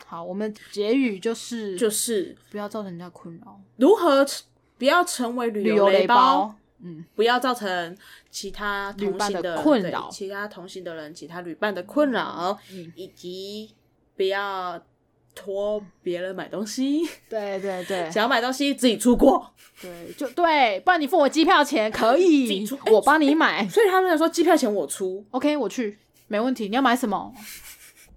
[0.05, 3.59] 好，我们结语就是就是不要造成人家困扰。
[3.77, 4.23] 如何
[4.77, 7.97] 不要成为旅旅游雷雷包，包，嗯，不要造成
[8.29, 10.01] 其他同旅伴行的困扰。
[10.01, 12.93] 对其他同行的人、其他旅伴的困扰，嗯。
[12.95, 13.73] 以及
[14.15, 14.79] 不要
[15.35, 19.53] 托别人买东西，对对对想要买东西自己出国。
[19.81, 23.67] 对，就对，不然你付我机票钱可以己出，我帮你买。
[23.67, 26.69] 所以他们说机票钱我出，OK，我去，没问题。
[26.69, 27.33] 你要买什么？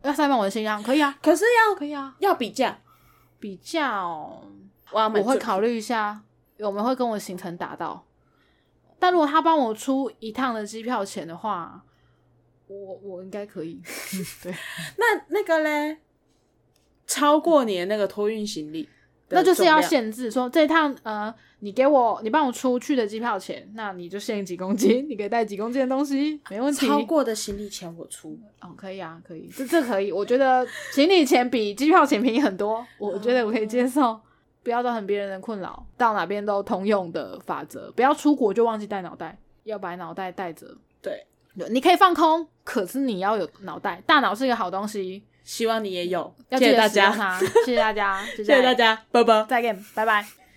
[0.03, 2.15] 要塞满我的行囊，可以啊，可是要可以啊。
[2.21, 2.79] 要比价，
[3.41, 4.41] 比较，
[4.93, 6.23] 我要我会考虑一下，
[6.59, 8.07] 我们会跟我行程达到。
[8.99, 11.83] 但如果他帮我出一趟的机票钱的话，
[12.69, 13.81] 我我应该可以。
[14.45, 14.55] 对，
[14.97, 15.99] 那那个嘞，
[17.07, 18.89] 超过你的那个托运行李
[19.29, 26.87] 那就是要限制说这一趟呃，你给我你帮我出去的机票钱，那你就限几公斤，你可以带几公斤的东西，没问题。
[26.87, 28.39] 超过的行李钱我出。
[28.61, 34.21] 哦，可以啊，可以，这这可以，我觉得行李钱比机票钱便宜很多，我觉得我可以接受，
[34.63, 40.77] 不要造成别人的困扰，到哪边都通用的法则，不要出国就忘记带脑袋，要把脑袋带着。
[41.03, 41.27] 对，
[41.59, 46.35] 对你可以放空，可是你要有脑袋，大脑是一个好东西，希望你也有。
[46.51, 47.39] 要谢谢大家。
[47.65, 49.47] 谢谢大家，谢谢 谢大，家，拜拜。
[49.49, 50.46] 再见，拜拜。